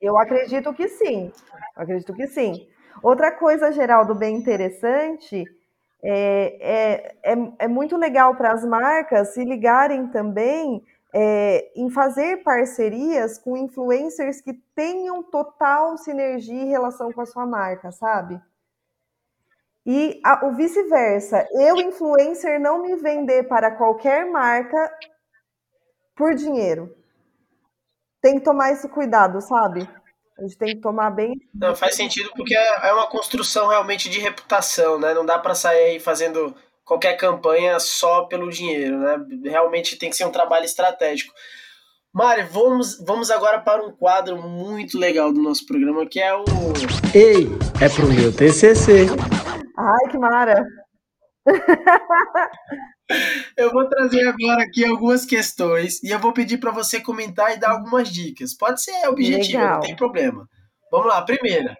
Eu 0.00 0.18
acredito 0.18 0.72
que 0.74 0.88
sim. 0.88 1.32
Eu 1.76 1.82
acredito 1.82 2.12
que 2.12 2.26
sim. 2.26 2.68
Outra 3.02 3.32
coisa, 3.32 3.72
Geraldo, 3.72 4.14
bem 4.14 4.36
interessante, 4.36 5.44
é, 6.02 7.14
é, 7.24 7.32
é, 7.32 7.52
é 7.60 7.68
muito 7.68 7.96
legal 7.96 8.34
para 8.34 8.52
as 8.52 8.64
marcas 8.64 9.32
se 9.32 9.44
ligarem 9.44 10.08
também 10.08 10.84
é, 11.14 11.70
em 11.76 11.90
fazer 11.90 12.42
parcerias 12.42 13.38
com 13.38 13.56
influencers 13.56 14.40
que 14.40 14.54
tenham 14.74 15.22
total 15.22 15.96
sinergia 15.98 16.62
e 16.62 16.68
relação 16.68 17.12
com 17.12 17.20
a 17.20 17.26
sua 17.26 17.46
marca, 17.46 17.92
sabe? 17.92 18.40
E 19.84 20.20
a, 20.24 20.46
o 20.46 20.52
vice-versa, 20.52 21.46
eu, 21.52 21.76
influencer, 21.76 22.60
não 22.60 22.82
me 22.82 22.96
vender 22.96 23.48
para 23.48 23.72
qualquer 23.72 24.24
marca 24.30 24.90
por 26.14 26.34
dinheiro. 26.34 26.94
Tem 28.20 28.38
que 28.38 28.44
tomar 28.44 28.70
esse 28.70 28.88
cuidado, 28.88 29.40
sabe? 29.40 29.88
A 30.38 30.42
gente 30.42 30.56
tem 30.56 30.76
que 30.76 30.80
tomar 30.80 31.10
bem. 31.10 31.34
Não, 31.52 31.74
faz 31.74 31.96
sentido 31.96 32.30
porque 32.36 32.56
é, 32.56 32.88
é 32.88 32.92
uma 32.92 33.08
construção 33.08 33.66
realmente 33.66 34.08
de 34.08 34.20
reputação, 34.20 34.98
né? 34.98 35.12
Não 35.12 35.26
dá 35.26 35.38
para 35.38 35.54
sair 35.54 35.84
aí 35.84 36.00
fazendo 36.00 36.54
qualquer 36.84 37.16
campanha 37.16 37.78
só 37.80 38.24
pelo 38.24 38.50
dinheiro, 38.50 38.98
né? 38.98 39.16
Realmente 39.44 39.96
tem 39.96 40.10
que 40.10 40.16
ser 40.16 40.24
um 40.24 40.32
trabalho 40.32 40.64
estratégico. 40.64 41.32
Mari, 42.12 42.42
vamos, 42.42 42.98
vamos 43.04 43.30
agora 43.30 43.60
para 43.60 43.82
um 43.82 43.90
quadro 43.90 44.36
muito 44.36 44.98
legal 44.98 45.32
do 45.32 45.40
nosso 45.40 45.66
programa, 45.66 46.06
que 46.06 46.20
é 46.20 46.34
o. 46.34 46.44
Ei, 47.14 47.48
é 47.80 47.88
pro 47.88 48.06
meu 48.06 48.30
TCC. 48.30 49.06
Ai, 49.78 50.10
que 50.10 50.18
mara! 50.18 50.62
eu 53.56 53.72
vou 53.72 53.88
trazer 53.88 54.28
agora 54.28 54.62
aqui 54.62 54.84
algumas 54.84 55.24
questões 55.24 56.02
e 56.02 56.10
eu 56.10 56.18
vou 56.18 56.34
pedir 56.34 56.58
para 56.58 56.70
você 56.70 57.00
comentar 57.00 57.52
e 57.52 57.58
dar 57.58 57.70
algumas 57.70 58.10
dicas. 58.10 58.54
Pode 58.54 58.82
ser 58.82 59.08
objetivo, 59.08 59.58
não 59.58 59.80
tem 59.80 59.96
problema. 59.96 60.46
Vamos 60.90 61.06
lá, 61.06 61.22
primeira. 61.22 61.78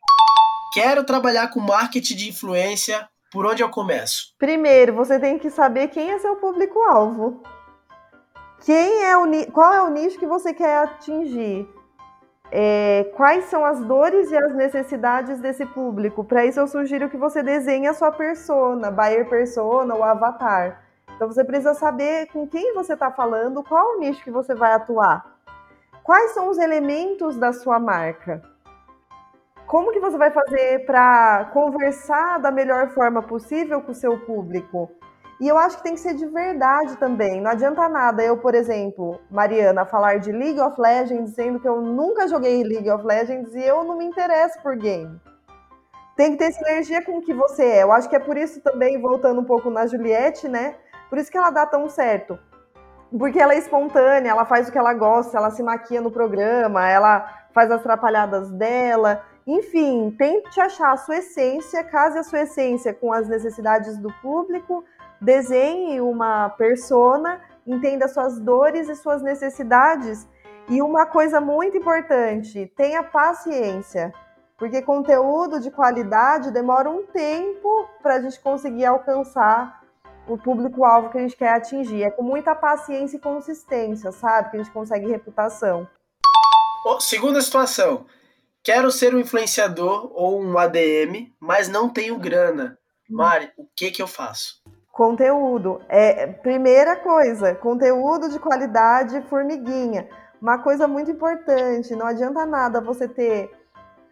Quero 0.73 1.05
trabalhar 1.05 1.49
com 1.49 1.61
marketing 1.61 2.17
de 2.17 2.31
influência 2.31 3.07
por 3.33 3.47
onde 3.47 3.63
eu 3.63 3.71
começo? 3.71 4.35
Primeiro, 4.39 4.93
você 4.93 5.19
tem 5.19 5.39
que 5.39 5.49
saber 5.49 5.89
quem 5.89 6.11
é 6.11 6.19
seu 6.19 6.37
público-alvo. 6.37 7.43
Quem 8.61 9.05
é 9.05 9.17
o 9.17 9.27
qual 9.51 9.73
é 9.73 9.83
o 9.83 9.91
nicho 9.91 10.19
que 10.19 10.27
você 10.27 10.53
quer 10.53 10.79
atingir? 10.79 11.69
É, 12.55 13.11
quais 13.17 13.47
são 13.47 13.65
as 13.65 13.83
dores 13.83 14.31
e 14.31 14.37
as 14.37 14.55
necessidades 14.55 15.41
desse 15.41 15.65
público? 15.65 16.23
Para 16.23 16.45
isso, 16.45 16.61
eu 16.61 16.69
sugiro 16.69 17.09
que 17.09 17.17
você 17.17 17.43
desenhe 17.43 17.87
a 17.87 17.95
sua 17.95 18.13
persona, 18.13 18.91
buyer 18.91 19.27
persona 19.27 19.95
ou 19.95 20.05
avatar. 20.05 20.85
Então, 21.17 21.27
você 21.27 21.43
precisa 21.43 21.73
saber 21.73 22.27
com 22.27 22.47
quem 22.47 22.75
você 22.75 22.93
está 22.93 23.11
falando, 23.11 23.65
qual 23.65 23.97
o 23.97 24.01
nicho 24.01 24.23
que 24.23 24.31
você 24.31 24.55
vai 24.55 24.75
atuar. 24.75 25.39
Quais 26.03 26.33
são 26.33 26.51
os 26.51 26.59
elementos 26.59 27.37
da 27.39 27.53
sua 27.53 27.79
marca? 27.79 28.43
Como 29.73 29.91
que 29.91 30.01
você 30.01 30.19
vai 30.19 30.31
fazer 30.31 30.85
para 30.85 31.47
conversar 31.47 32.39
da 32.39 32.51
melhor 32.51 32.91
forma 32.91 33.23
possível 33.23 33.81
com 33.81 33.93
o 33.93 33.95
seu 33.95 34.19
público? 34.21 34.91
E 35.41 35.49
eu 35.49 35.57
acho 35.57 35.79
que 35.79 35.83
tem 35.83 35.95
que 35.95 36.01
ser 36.01 36.13
de 36.13 36.27
verdade 36.27 36.95
também. 36.99 37.41
Não 37.41 37.51
adianta 37.51 37.89
nada 37.89 38.23
eu, 38.23 38.37
por 38.37 38.55
exemplo, 38.55 39.19
Mariana, 39.31 39.87
falar 39.87 40.19
de 40.19 40.31
League 40.31 40.61
of 40.61 40.79
Legends 40.79 41.31
dizendo 41.31 41.59
que 41.59 41.67
eu 41.67 41.81
nunca 41.81 42.29
joguei 42.29 42.63
League 42.63 42.91
of 42.91 43.03
Legends 43.03 43.55
e 43.55 43.63
eu 43.63 43.83
não 43.83 43.97
me 43.97 44.05
interesso 44.05 44.61
por 44.63 44.77
game. 44.77 45.19
Tem 46.19 46.33
que 46.33 46.37
ter 46.37 46.53
sinergia 46.53 47.03
com 47.03 47.17
o 47.17 47.23
que 47.23 47.33
você 47.33 47.65
é. 47.65 47.83
Eu 47.83 47.93
acho 47.93 48.11
que 48.11 48.17
é 48.17 48.21
por 48.21 48.37
isso 48.37 48.61
também, 48.61 49.01
voltando 49.01 49.41
um 49.41 49.45
pouco 49.47 49.71
na 49.71 49.87
Juliette, 49.87 50.49
né? 50.49 50.75
Por 51.09 51.17
isso 51.17 51.31
que 51.31 51.39
ela 51.39 51.49
dá 51.49 51.65
tão 51.65 51.89
certo. 51.89 52.39
Porque 53.19 53.41
ela 53.41 53.55
é 53.55 53.59
espontânea, 53.59 54.33
ela 54.33 54.45
faz 54.45 54.69
o 54.69 54.73
que 54.73 54.77
ela 54.77 54.93
gosta, 54.93 55.39
ela 55.39 55.51
se 55.51 55.63
maquia 55.63 56.03
no 56.03 56.11
programa, 56.11 56.87
ela 56.87 57.27
faz 57.55 57.71
as 57.71 57.81
atrapalhadas 57.81 58.51
dela. 58.51 59.32
Enfim, 59.47 60.15
tente 60.17 60.61
achar 60.61 60.93
a 60.93 60.97
sua 60.97 61.17
essência, 61.17 61.83
case 61.83 62.19
a 62.19 62.23
sua 62.23 62.43
essência 62.43 62.95
com 62.95 63.13
as 63.13 63.29
necessidades 63.29 63.99
do 63.99 64.13
público, 64.23 64.85
desenhe 65.21 66.01
uma 66.01 66.49
persona, 66.51 67.41
entenda 67.67 68.07
suas 68.09 68.39
dores 68.39 68.89
e 68.89 68.95
suas 68.95 69.23
necessidades. 69.23 70.29
E 70.69 70.81
uma 70.81 71.07
coisa 71.07 71.41
muito 71.41 71.77
importante, 71.77 72.73
tenha 72.77 73.03
paciência, 73.03 74.13
porque 74.57 74.81
conteúdo 74.81 75.59
de 75.59 75.73
qualidade 75.73 76.53
demora 76.53 76.89
um 76.89 77.05
tempo 77.05 77.89
para 78.01 78.15
a 78.15 78.21
gente 78.21 78.39
conseguir 78.39 78.85
alcançar 78.85 79.83
o 80.29 80.39
público-alvo 80.39 81.11
que 81.11 81.19
a 81.19 81.21
gente 81.21 81.37
quer 81.37 81.55
atingir. 81.55 82.05
É 82.05 82.11
com 82.11 82.23
muita 82.23 82.55
paciência 82.55 83.17
e 83.17 83.21
consistência, 83.21 84.13
sabe? 84.13 84.51
Que 84.51 84.57
a 84.57 84.63
gente 84.63 84.73
consegue 84.73 85.09
reputação. 85.09 85.89
Segunda 87.01 87.41
situação, 87.41 88.07
Quero 88.65 88.93
ser 88.93 89.13
um 89.13 89.19
influenciador 89.19 90.13
ou 90.15 90.41
um 90.41 90.57
ADM, 90.57 91.33
mas 91.41 91.69
não 91.69 91.89
tenho 91.89 92.17
grana. 92.17 92.79
Mari, 93.11 93.51
o 93.57 93.67
que 93.75 93.91
que 93.91 94.01
eu 94.01 94.07
faço? 94.07 94.63
Conteúdo. 94.93 95.81
É, 95.89 96.29
primeira 96.29 96.95
coisa, 96.95 97.57
conteúdo 97.57 98.29
de 98.29 98.39
qualidade 98.39 99.21
formiguinha. 99.23 100.09
Uma 100.41 100.59
coisa 100.59 100.87
muito 100.87 101.11
importante, 101.11 101.97
não 101.97 102.07
adianta 102.07 102.47
nada 102.47 102.81
você 102.81 103.09
ter 103.09 103.51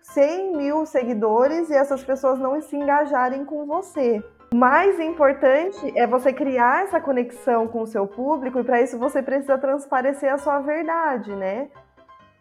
100 0.03 0.57
mil 0.57 0.85
seguidores 0.85 1.71
e 1.71 1.75
essas 1.75 2.03
pessoas 2.03 2.41
não 2.41 2.61
se 2.61 2.75
engajarem 2.75 3.45
com 3.45 3.65
você. 3.67 4.21
Mais 4.53 4.99
importante 4.99 5.97
é 5.97 6.09
você 6.09 6.33
criar 6.33 6.83
essa 6.83 7.01
conexão 7.01 7.69
com 7.69 7.83
o 7.83 7.87
seu 7.87 8.05
público 8.05 8.59
e 8.59 8.65
para 8.65 8.83
isso 8.83 8.99
você 8.99 9.23
precisa 9.23 9.57
transparecer 9.59 10.33
a 10.33 10.39
sua 10.39 10.59
verdade, 10.59 11.37
né? 11.37 11.69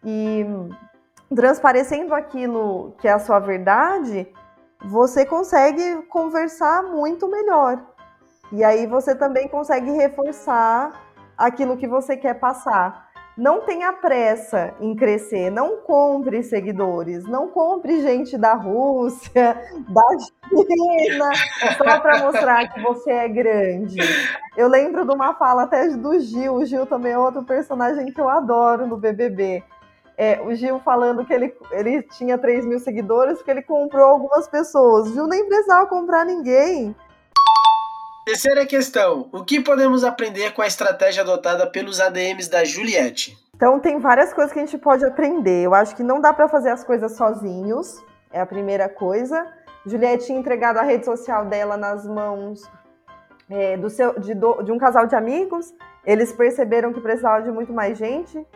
E 0.04 0.44
transparecendo 1.34 2.14
aquilo 2.14 2.94
que 2.98 3.06
é 3.06 3.12
a 3.12 3.18
sua 3.18 3.38
verdade, 3.38 4.28
você 4.84 5.24
consegue 5.24 6.02
conversar 6.08 6.82
muito 6.82 7.28
melhor. 7.28 7.80
E 8.52 8.64
aí 8.64 8.86
você 8.86 9.14
também 9.14 9.46
consegue 9.48 9.90
reforçar 9.92 10.92
aquilo 11.38 11.76
que 11.76 11.86
você 11.86 12.16
quer 12.16 12.34
passar. 12.34 13.08
Não 13.38 13.60
tenha 13.60 13.92
pressa 13.92 14.74
em 14.80 14.94
crescer, 14.94 15.50
não 15.50 15.78
compre 15.78 16.42
seguidores, 16.42 17.24
não 17.24 17.48
compre 17.48 18.02
gente 18.02 18.36
da 18.36 18.54
Rússia, 18.54 19.56
da 19.88 20.02
China, 20.48 21.30
só 21.78 22.00
para 22.00 22.18
mostrar 22.18 22.68
que 22.68 22.82
você 22.82 23.12
é 23.12 23.28
grande. 23.28 23.98
Eu 24.56 24.68
lembro 24.68 25.06
de 25.06 25.14
uma 25.14 25.32
fala 25.34 25.62
até 25.62 25.88
do 25.88 26.18
Gil, 26.18 26.56
o 26.56 26.64
Gil 26.66 26.84
também 26.86 27.12
é 27.12 27.18
outro 27.18 27.44
personagem 27.44 28.12
que 28.12 28.20
eu 28.20 28.28
adoro 28.28 28.86
no 28.86 28.96
BBB 28.96 29.62
É, 30.22 30.38
o 30.42 30.54
Gil 30.54 30.78
falando 30.80 31.24
que 31.24 31.32
ele, 31.32 31.50
ele 31.72 32.02
tinha 32.02 32.36
3 32.36 32.66
mil 32.66 32.78
seguidores 32.78 33.38
porque 33.38 33.50
ele 33.50 33.62
comprou 33.62 34.04
algumas 34.04 34.46
pessoas. 34.46 35.08
O 35.08 35.14
Gil 35.14 35.26
nem 35.26 35.46
precisava 35.46 35.86
comprar 35.86 36.26
ninguém. 36.26 36.94
Terceira 38.26 38.66
questão: 38.66 39.30
o 39.32 39.42
que 39.42 39.62
podemos 39.62 40.04
aprender 40.04 40.52
com 40.52 40.60
a 40.60 40.66
estratégia 40.66 41.22
adotada 41.22 41.66
pelos 41.66 42.00
ADMs 42.00 42.50
da 42.50 42.62
Juliette? 42.64 43.38
Então 43.56 43.80
tem 43.80 43.98
várias 43.98 44.34
coisas 44.34 44.52
que 44.52 44.58
a 44.58 44.64
gente 44.66 44.76
pode 44.76 45.06
aprender. 45.06 45.64
Eu 45.64 45.74
acho 45.74 45.96
que 45.96 46.02
não 46.02 46.20
dá 46.20 46.34
para 46.34 46.48
fazer 46.48 46.68
as 46.68 46.84
coisas 46.84 47.16
sozinhos, 47.16 48.04
é 48.30 48.42
a 48.42 48.46
primeira 48.46 48.90
coisa. 48.90 49.50
Juliette 49.86 50.26
tinha 50.26 50.38
entregado 50.38 50.76
a 50.76 50.82
rede 50.82 51.06
social 51.06 51.46
dela 51.46 51.78
nas 51.78 52.06
mãos 52.06 52.70
é, 53.48 53.78
do 53.78 53.88
seu, 53.88 54.20
de, 54.20 54.34
do, 54.34 54.62
de 54.64 54.70
um 54.70 54.76
casal 54.76 55.06
de 55.06 55.16
amigos. 55.16 55.72
Eles 56.04 56.30
perceberam 56.30 56.92
que 56.92 57.00
precisava 57.00 57.42
de 57.42 57.50
muito 57.50 57.72
mais 57.72 57.96
gente. 57.96 58.46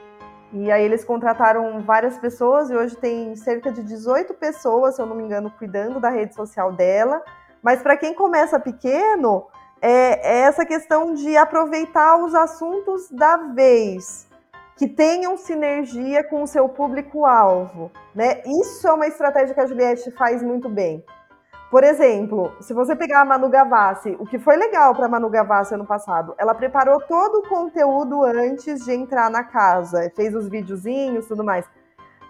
E 0.53 0.71
aí 0.71 0.85
eles 0.85 1.05
contrataram 1.05 1.83
várias 1.83 2.19
pessoas 2.19 2.71
e 2.71 2.77
hoje 2.77 2.97
tem 2.97 3.35
cerca 3.35 3.73
de 3.73 3.83
18 3.83 4.35
pessoas, 4.35 4.95
se 4.95 5.03
eu 5.03 5.07
não 5.07 5.17
me 5.17 5.25
engano, 5.25 5.51
cuidando 5.59 5.99
da 5.99 6.11
rede 6.11 6.35
social 6.35 6.73
dela. 6.73 7.23
Mas 7.63 7.83
para 7.83 7.97
quem 7.97 8.15
começa 8.15 8.61
pequeno, 8.61 9.47
é, 9.81 10.39
é 10.39 10.41
essa 10.43 10.65
questão 10.65 11.15
de 11.15 11.37
aproveitar 11.37 12.17
os 12.23 12.35
assuntos 12.35 13.11
da 13.11 13.37
vez 13.37 14.29
que 14.77 14.89
tenham 14.89 15.37
sinergia 15.37 16.25
com 16.25 16.43
o 16.43 16.47
seu 16.47 16.69
público-alvo. 16.69 17.91
Né? 18.15 18.43
Isso 18.45 18.87
é 18.87 18.93
uma 18.93 19.07
estratégia 19.07 19.55
que 19.55 19.61
a 19.61 19.67
Juliette 19.67 20.11
faz 20.13 20.43
muito 20.43 20.69
bem. 20.69 21.05
Por 21.75 21.83
exemplo, 21.83 22.55
se 22.61 22.73
você 22.73 22.95
pegar 22.95 23.23
a 23.23 23.25
Manu 23.25 23.49
Gavassi, 23.49 24.17
o 24.21 24.25
que 24.25 24.39
foi 24.39 24.57
legal 24.57 24.95
para 24.95 25.09
Manu 25.09 25.29
Gavassi 25.29 25.75
ano 25.75 25.85
passado, 25.85 26.33
ela 26.39 26.55
preparou 26.55 27.01
todo 27.01 27.39
o 27.39 27.49
conteúdo 27.49 28.23
antes 28.23 28.85
de 28.85 28.93
entrar 28.93 29.29
na 29.29 29.43
casa, 29.43 30.09
fez 30.15 30.37
os 30.37 30.49
videozinhos, 30.49 31.27
tudo 31.27 31.43
mais. 31.43 31.69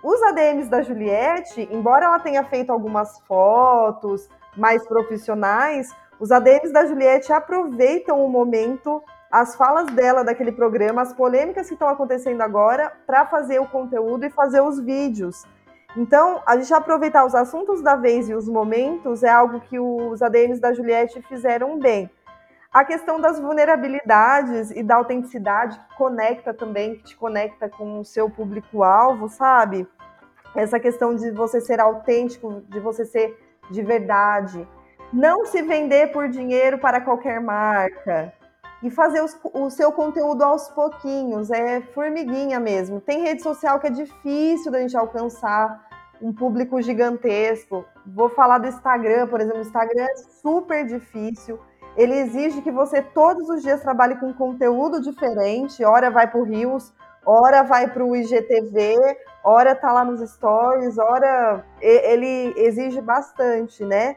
Os 0.03 0.23
ADMs 0.23 0.71
da 0.71 0.81
Juliette, 0.81 1.69
embora 1.71 2.07
ela 2.07 2.19
tenha 2.21 2.43
feito 2.45 2.73
algumas 2.73 3.21
fotos 3.29 4.31
mais 4.57 4.83
profissionais, 4.89 5.95
os 6.19 6.33
ADMs 6.33 6.73
da 6.73 6.87
Juliette 6.87 7.31
aproveitam 7.31 8.25
o 8.25 8.31
momento 8.31 9.03
as 9.31 9.57
falas 9.57 9.89
dela 9.89 10.25
daquele 10.25 10.53
programa, 10.53 11.03
as 11.03 11.13
polêmicas 11.13 11.67
que 11.67 11.75
estão 11.75 11.89
acontecendo 11.89 12.41
agora, 12.41 12.91
para 13.07 13.27
fazer 13.27 13.59
o 13.59 13.67
conteúdo 13.67 14.25
e 14.25 14.31
fazer 14.31 14.63
os 14.63 14.81
vídeos. 14.81 15.45
Então, 15.97 16.43
a 16.45 16.57
gente 16.57 16.75
aproveitar 16.75 17.25
os 17.25 17.35
assuntos 17.35 17.81
da 17.81 17.95
vez 17.95 18.29
e 18.29 18.35
os 18.35 18.49
momentos 18.49 19.23
é 19.23 19.31
algo 19.31 19.61
que 19.61 19.79
os 19.79 20.21
ADMs 20.23 20.61
da 20.61 20.73
Juliette 20.73 21.23
fizeram 21.23 21.79
bem. 21.79 22.11
A 22.73 22.85
questão 22.85 23.21
das 23.21 23.39
vulnerabilidades 23.39 24.73
e 24.73 24.83
da 24.83 24.97
autenticidade 24.97 25.79
que 25.79 25.97
conecta 25.97 26.53
também, 26.53 26.97
que 26.97 27.05
te 27.05 27.17
conecta 27.17 27.69
com 27.69 28.01
o 28.01 28.05
seu 28.05 28.29
público-alvo, 28.29 29.29
sabe? 29.29 29.87
Essa 30.57 30.81
questão 30.81 31.15
de 31.15 31.31
você 31.31 31.61
ser 31.61 31.79
autêntico, 31.79 32.63
de 32.69 32.81
você 32.81 33.05
ser 33.05 33.39
de 33.71 33.81
verdade. 33.81 34.67
Não 35.13 35.47
se 35.47 35.63
vender 35.63 36.11
por 36.11 36.29
dinheiro 36.29 36.79
para 36.79 37.01
qualquer 37.01 37.41
marca 37.41 38.33
e 38.85 38.91
fazer 38.91 39.23
os, 39.23 39.35
o 39.55 39.71
seu 39.71 39.91
conteúdo 39.91 40.45
aos 40.45 40.69
pouquinhos, 40.69 41.51
é 41.51 41.81
formiguinha 41.81 42.61
mesmo. 42.61 43.01
Tem 43.01 43.23
rede 43.23 43.43
social 43.43 43.81
que 43.81 43.87
é 43.87 43.91
difícil 43.91 44.71
da 44.71 44.79
gente 44.79 44.95
alcançar 44.95 45.89
um 46.21 46.35
público 46.35 46.83
gigantesco. 46.83 47.87
Vou 48.07 48.29
falar 48.29 48.59
do 48.59 48.69
Instagram, 48.69 49.27
por 49.27 49.41
exemplo, 49.41 49.61
o 49.61 49.63
Instagram 49.63 50.05
é 50.05 50.17
super 50.43 50.85
difícil. 50.85 51.59
Ele 51.97 52.15
exige 52.15 52.61
que 52.61 52.71
você 52.71 53.01
todos 53.01 53.49
os 53.49 53.63
dias 53.63 53.81
trabalhe 53.81 54.17
com 54.17 54.35
conteúdo 54.35 55.01
diferente. 55.01 55.83
Hora 55.83 56.11
vai 56.11 56.31
para 56.31 56.41
o 56.41 56.45
Rios, 56.45 56.93
hora 57.25 57.63
vai 57.63 57.89
para 57.89 58.05
o 58.05 58.15
IGTV, 58.15 58.97
hora 59.43 59.75
tá 59.75 59.93
lá 59.95 60.05
nos 60.05 60.21
stories, 60.31 60.99
hora 60.99 61.65
ele 61.81 62.53
exige 62.59 63.01
bastante, 63.01 63.83
né? 63.83 64.17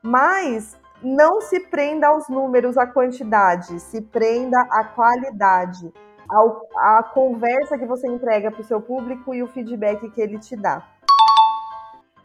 Mas 0.00 0.74
não 1.06 1.40
se 1.40 1.60
prenda 1.60 2.08
aos 2.08 2.28
números, 2.28 2.76
à 2.76 2.84
quantidade, 2.84 3.78
se 3.78 4.00
prenda 4.00 4.60
à 4.62 4.82
qualidade, 4.82 5.92
ao, 6.28 6.68
à 6.76 7.00
conversa 7.14 7.78
que 7.78 7.86
você 7.86 8.08
entrega 8.08 8.50
para 8.50 8.60
o 8.60 8.64
seu 8.64 8.80
público 8.80 9.32
e 9.32 9.40
o 9.40 9.46
feedback 9.46 10.10
que 10.10 10.20
ele 10.20 10.36
te 10.40 10.56
dá. 10.56 10.84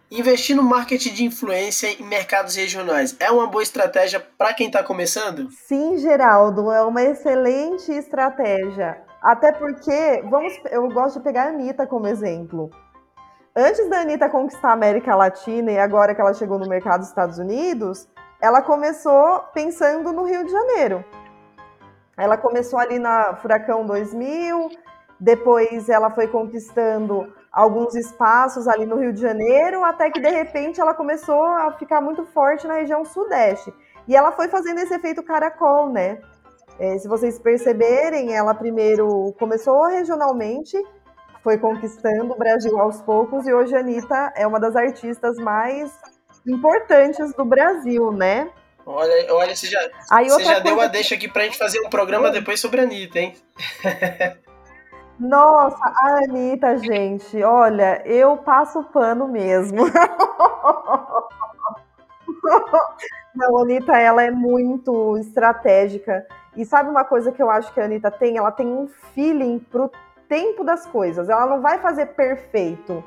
Investir 0.10 0.56
no 0.56 0.64
marketing 0.64 1.14
de 1.14 1.24
influência 1.26 1.88
em 1.88 2.04
mercados 2.04 2.56
regionais 2.56 3.16
é 3.20 3.30
uma 3.30 3.46
boa 3.46 3.62
estratégia 3.62 4.20
para 4.36 4.52
quem 4.52 4.66
está 4.66 4.84
começando? 4.84 5.48
Sim, 5.52 6.00
Geraldo, 6.00 6.72
é 6.72 6.82
uma 6.82 7.04
excelente 7.04 7.92
estratégia. 7.92 9.00
Até 9.22 9.52
porque, 9.52 10.24
vamos, 10.28 10.60
eu 10.72 10.90
gosto 10.90 11.20
de 11.20 11.24
pegar 11.24 11.44
a 11.44 11.50
Anitta 11.50 11.86
como 11.86 12.08
exemplo. 12.08 12.72
Antes 13.56 13.88
da 13.90 14.02
Anitta 14.02 14.28
conquistar 14.28 14.70
a 14.70 14.74
América 14.74 15.16
Latina 15.16 15.72
e 15.72 15.78
agora 15.78 16.16
que 16.16 16.20
ela 16.20 16.34
chegou 16.34 16.58
no 16.58 16.68
mercado 16.68 17.02
dos 17.02 17.10
Estados 17.10 17.38
Unidos, 17.38 18.08
ela 18.42 18.62
começou 18.64 19.44
pensando 19.54 20.12
no 20.12 20.24
Rio 20.24 20.44
de 20.44 20.52
Janeiro. 20.52 21.06
Ela 22.18 22.38
começou 22.38 22.80
ali 22.80 22.98
na 22.98 23.36
Furacão 23.36 23.86
2000, 23.86 24.70
depois 25.20 25.88
ela 25.88 26.10
foi 26.10 26.28
conquistando 26.28 27.32
alguns 27.52 27.94
espaços 27.96 28.68
ali 28.68 28.86
no 28.86 28.98
Rio 28.98 29.14
de 29.14 29.22
Janeiro, 29.22 29.84
até 29.84 30.10
que 30.10 30.20
de 30.20 30.30
repente 30.30 30.82
ela 30.82 30.96
começou 30.96 31.44
a 31.44 31.72
ficar 31.74 32.02
muito 32.02 32.26
forte 32.26 32.68
na 32.68 32.76
região 32.76 33.06
sudeste. 33.06 33.72
E 34.08 34.16
ela 34.16 34.32
foi 34.32 34.48
fazendo 34.48 34.80
esse 34.80 34.94
efeito 34.94 35.22
caracol, 35.22 35.90
né? 35.90 36.20
É, 36.80 36.98
se 36.98 37.08
vocês 37.08 37.38
perceberem, 37.38 38.34
ela 38.34 38.56
primeiro 38.56 39.34
começou 39.38 39.86
regionalmente, 39.86 40.76
foi 41.44 41.58
conquistando 41.58 42.34
o 42.34 42.38
Brasil 42.38 42.80
aos 42.80 43.02
poucos, 43.02 43.46
e 43.46 43.54
hoje 43.54 43.76
a 43.76 43.80
Anitta 43.80 44.34
é 44.36 44.48
uma 44.48 44.60
das 44.60 44.76
artistas 44.76 45.38
mais 45.38 45.96
importantes 46.46 47.34
do 47.34 47.46
Brasil, 47.46 48.12
né? 48.12 48.50
Olha, 48.86 49.34
olha 49.34 49.56
você 49.56 49.68
já, 49.68 49.80
Aí, 50.10 50.28
você 50.30 50.44
já 50.44 50.60
deu 50.60 50.80
a 50.80 50.86
que... 50.86 50.92
deixa 50.92 51.16
aqui 51.16 51.28
pra 51.28 51.44
gente 51.44 51.58
fazer 51.58 51.80
um 51.82 51.90
programa 51.90 52.32
depois 52.32 52.60
sobre 52.60 52.82
a 52.82 52.84
Anitta, 52.84 53.20
hein? 53.20 53.36
Nossa, 55.20 55.86
a 55.86 56.24
Anitta, 56.24 56.78
gente, 56.80 57.44
olha, 57.44 58.02
eu 58.06 58.38
passo 58.38 58.84
pano 58.86 59.28
mesmo. 59.28 59.86
Não, 63.36 63.58
a 63.58 63.62
Anitta, 63.62 63.96
ela 63.98 64.24
é 64.24 64.32
muito 64.32 65.18
estratégica. 65.20 66.26
E 66.58 66.66
sabe 66.66 66.90
uma 66.90 67.06
coisa 67.06 67.32
que 67.32 67.42
eu 67.42 67.52
acho 67.52 67.72
que 67.74 67.80
a 67.80 67.86
Anitta 67.86 68.10
tem? 68.10 68.38
Ela 68.38 68.52
tem 68.52 68.66
um 68.66 68.88
feeling 69.14 69.60
pro 69.60 69.92
tempo 70.28 70.64
das 70.64 70.88
coisas. 70.88 71.30
Ela 71.30 71.46
não 71.46 71.62
vai 71.62 71.78
fazer 71.78 72.08
perfeito 72.08 73.04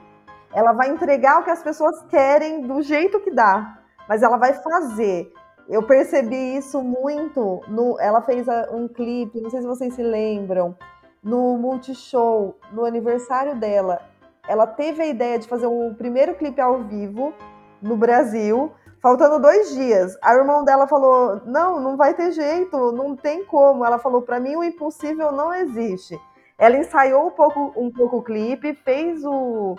ela 0.55 0.73
vai 0.73 0.88
entregar 0.88 1.40
o 1.40 1.45
que 1.45 1.51
as 1.51 1.62
pessoas 1.62 2.01
querem 2.05 2.62
do 2.62 2.81
jeito 2.81 3.21
que 3.21 3.31
dá, 3.31 3.79
mas 4.09 4.23
ela 4.23 4.37
vai 4.37 4.55
fazer. 4.55 5.33
Eu 5.69 5.83
percebi 5.83 6.57
isso 6.57 6.81
muito 6.83 7.62
no. 7.67 7.99
Ela 7.99 8.23
fez 8.23 8.47
um 8.71 8.87
clipe, 8.87 9.40
não 9.40 9.51
sei 9.51 9.62
se 9.62 9.67
vocês 9.67 9.95
se 9.95 10.03
lembram, 10.03 10.77
no 11.23 11.57
Multishow, 11.59 12.57
no 12.71 12.85
aniversário 12.85 13.57
dela. 13.57 14.01
Ela 14.47 14.67
teve 14.67 15.03
a 15.03 15.07
ideia 15.07 15.38
de 15.38 15.49
fazer 15.49 15.67
um 15.67 15.95
primeiro 15.95 16.35
clipe 16.35 16.61
ao 16.61 16.83
vivo 16.85 17.33
no 17.81 17.97
Brasil, 17.97 18.71
faltando 19.01 19.40
dois 19.40 19.75
dias. 19.75 20.17
A 20.23 20.35
irmão 20.35 20.64
dela 20.64 20.87
falou: 20.87 21.40
Não, 21.47 21.81
não 21.81 21.97
vai 21.97 22.14
ter 22.14 22.31
jeito, 22.31 22.93
não 22.93 23.17
tem 23.17 23.45
como. 23.45 23.85
Ela 23.85 23.99
falou: 23.99 24.23
Para 24.23 24.38
mim, 24.38 24.55
o 24.55 24.62
impossível 24.62 25.33
não 25.33 25.53
existe. 25.53 26.21
Ela 26.59 26.77
ensaiou 26.77 27.27
um 27.27 27.31
pouco, 27.31 27.73
um 27.75 27.90
pouco 27.90 28.19
o 28.19 28.23
clipe, 28.23 28.75
fez 28.75 29.25
o, 29.25 29.77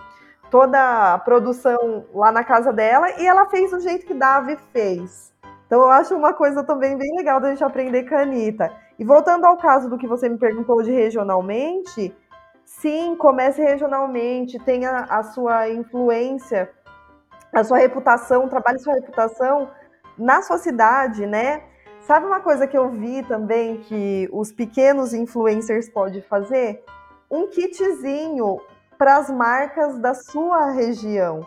toda 0.50 1.14
a 1.14 1.20
produção 1.20 2.06
lá 2.14 2.32
na 2.32 2.44
casa 2.44 2.72
dela 2.72 3.10
e 3.20 3.26
ela 3.26 3.46
fez 3.48 3.72
do 3.72 3.80
jeito 3.80 4.06
que 4.06 4.14
Davi 4.14 4.58
fez. 4.72 5.34
Então 5.66 5.82
eu 5.82 5.90
acho 5.90 6.16
uma 6.16 6.34
coisa 6.34 6.64
também 6.64 6.98
bem 6.98 7.16
legal 7.16 7.40
da 7.40 7.50
gente 7.50 7.64
aprender 7.64 8.08
com 8.08 8.16
a 8.16 8.22
Anitta. 8.22 8.72
E 8.98 9.04
voltando 9.04 9.46
ao 9.46 9.58
caso 9.58 9.90
do 9.90 9.98
que 9.98 10.08
você 10.08 10.30
me 10.30 10.38
perguntou 10.38 10.82
de 10.82 10.92
regionalmente, 10.92 12.16
sim, 12.64 13.16
comece 13.16 13.62
regionalmente, 13.62 14.60
tenha 14.60 15.06
a 15.10 15.24
sua 15.24 15.70
influência, 15.70 16.70
a 17.54 17.64
sua 17.64 17.78
reputação, 17.78 18.48
trabalhe 18.48 18.80
sua 18.80 18.94
reputação 18.94 19.70
na 20.18 20.42
sua 20.42 20.58
cidade, 20.58 21.26
né? 21.26 21.64
Sabe 22.02 22.26
uma 22.28 22.40
coisa 22.40 22.68
que 22.68 22.78
eu 22.78 22.90
vi 22.90 23.24
também 23.24 23.78
que 23.78 24.30
os 24.32 24.52
pequenos 24.52 25.14
influencers 25.14 25.90
podem 25.90 26.22
fazer? 26.22 26.84
Um 27.32 27.48
kitzinho 27.48 28.62
para 28.98 29.18
as 29.18 29.30
marcas 29.30 30.00
da 30.00 30.14
sua 30.14 30.72
região, 30.72 31.46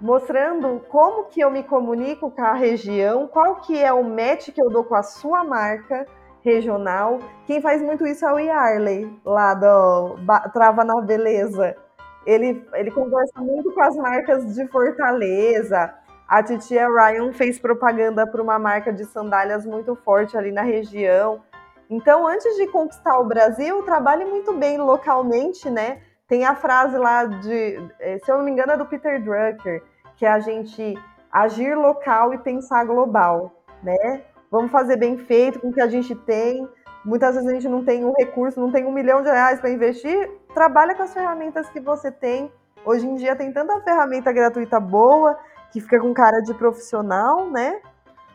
mostrando 0.00 0.80
como 0.88 1.24
que 1.24 1.40
eu 1.40 1.50
me 1.50 1.62
comunico 1.62 2.30
com 2.30 2.42
a 2.42 2.54
região, 2.54 3.26
qual 3.26 3.56
que 3.56 3.82
é 3.82 3.92
o 3.92 4.04
match 4.04 4.50
que 4.50 4.62
eu 4.62 4.70
dou 4.70 4.84
com 4.84 4.94
a 4.94 5.02
sua 5.02 5.44
marca 5.44 6.06
regional. 6.42 7.18
Quem 7.46 7.60
faz 7.60 7.82
muito 7.82 8.06
isso 8.06 8.24
é 8.24 8.32
o 8.32 8.38
Yarley, 8.38 9.20
lá 9.24 9.54
do 9.54 10.16
Trava 10.52 10.84
na 10.84 11.00
Beleza. 11.00 11.76
Ele, 12.24 12.66
ele 12.74 12.90
conversa 12.90 13.40
muito 13.40 13.72
com 13.72 13.82
as 13.82 13.96
marcas 13.96 14.54
de 14.54 14.66
Fortaleza. 14.68 15.94
A 16.28 16.42
titia 16.42 16.86
Ryan 16.88 17.32
fez 17.32 17.58
propaganda 17.58 18.26
para 18.26 18.42
uma 18.42 18.58
marca 18.58 18.92
de 18.92 19.04
sandálias 19.06 19.64
muito 19.64 19.94
forte 19.96 20.36
ali 20.36 20.52
na 20.52 20.62
região. 20.62 21.40
Então, 21.88 22.26
antes 22.26 22.54
de 22.56 22.66
conquistar 22.66 23.18
o 23.18 23.24
Brasil, 23.24 23.82
trabalhe 23.82 24.26
muito 24.26 24.52
bem 24.52 24.76
localmente, 24.76 25.70
né? 25.70 26.02
Tem 26.28 26.44
a 26.44 26.54
frase 26.54 26.98
lá 26.98 27.24
de, 27.24 27.80
eh, 27.98 28.18
se 28.22 28.30
eu 28.30 28.36
não 28.36 28.44
me 28.44 28.50
engano, 28.50 28.72
é 28.72 28.76
do 28.76 28.84
Peter 28.84 29.18
Drucker, 29.22 29.82
que 30.14 30.26
é 30.26 30.30
a 30.30 30.38
gente 30.38 30.94
agir 31.32 31.74
local 31.74 32.34
e 32.34 32.38
pensar 32.38 32.84
global, 32.84 33.50
né? 33.82 34.22
Vamos 34.50 34.70
fazer 34.70 34.96
bem 34.96 35.16
feito 35.16 35.58
com 35.58 35.68
o 35.68 35.72
que 35.72 35.80
a 35.80 35.88
gente 35.88 36.14
tem. 36.14 36.68
Muitas 37.02 37.34
vezes 37.34 37.48
a 37.48 37.54
gente 37.54 37.68
não 37.68 37.82
tem 37.82 38.04
um 38.04 38.12
recurso, 38.12 38.60
não 38.60 38.70
tem 38.70 38.84
um 38.84 38.92
milhão 38.92 39.22
de 39.22 39.30
reais 39.30 39.58
para 39.58 39.70
investir. 39.70 40.30
Trabalha 40.52 40.94
com 40.94 41.02
as 41.02 41.14
ferramentas 41.14 41.70
que 41.70 41.80
você 41.80 42.10
tem. 42.10 42.52
Hoje 42.84 43.06
em 43.06 43.14
dia 43.16 43.34
tem 43.34 43.50
tanta 43.50 43.80
ferramenta 43.80 44.30
gratuita 44.30 44.78
boa 44.78 45.38
que 45.70 45.80
fica 45.80 45.98
com 45.98 46.12
cara 46.12 46.40
de 46.40 46.52
profissional, 46.52 47.50
né? 47.50 47.80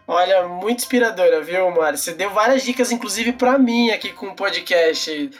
Olha, 0.05 0.47
muito 0.49 0.79
inspiradora, 0.79 1.41
viu, 1.41 1.71
Mari? 1.71 1.97
Você 1.97 2.13
deu 2.13 2.29
várias 2.29 2.63
dicas, 2.63 2.91
inclusive 2.91 3.31
para 3.31 3.57
mim 3.57 3.89
aqui 3.89 4.11
com 4.11 4.27
o 4.27 4.35
podcast. 4.35 5.31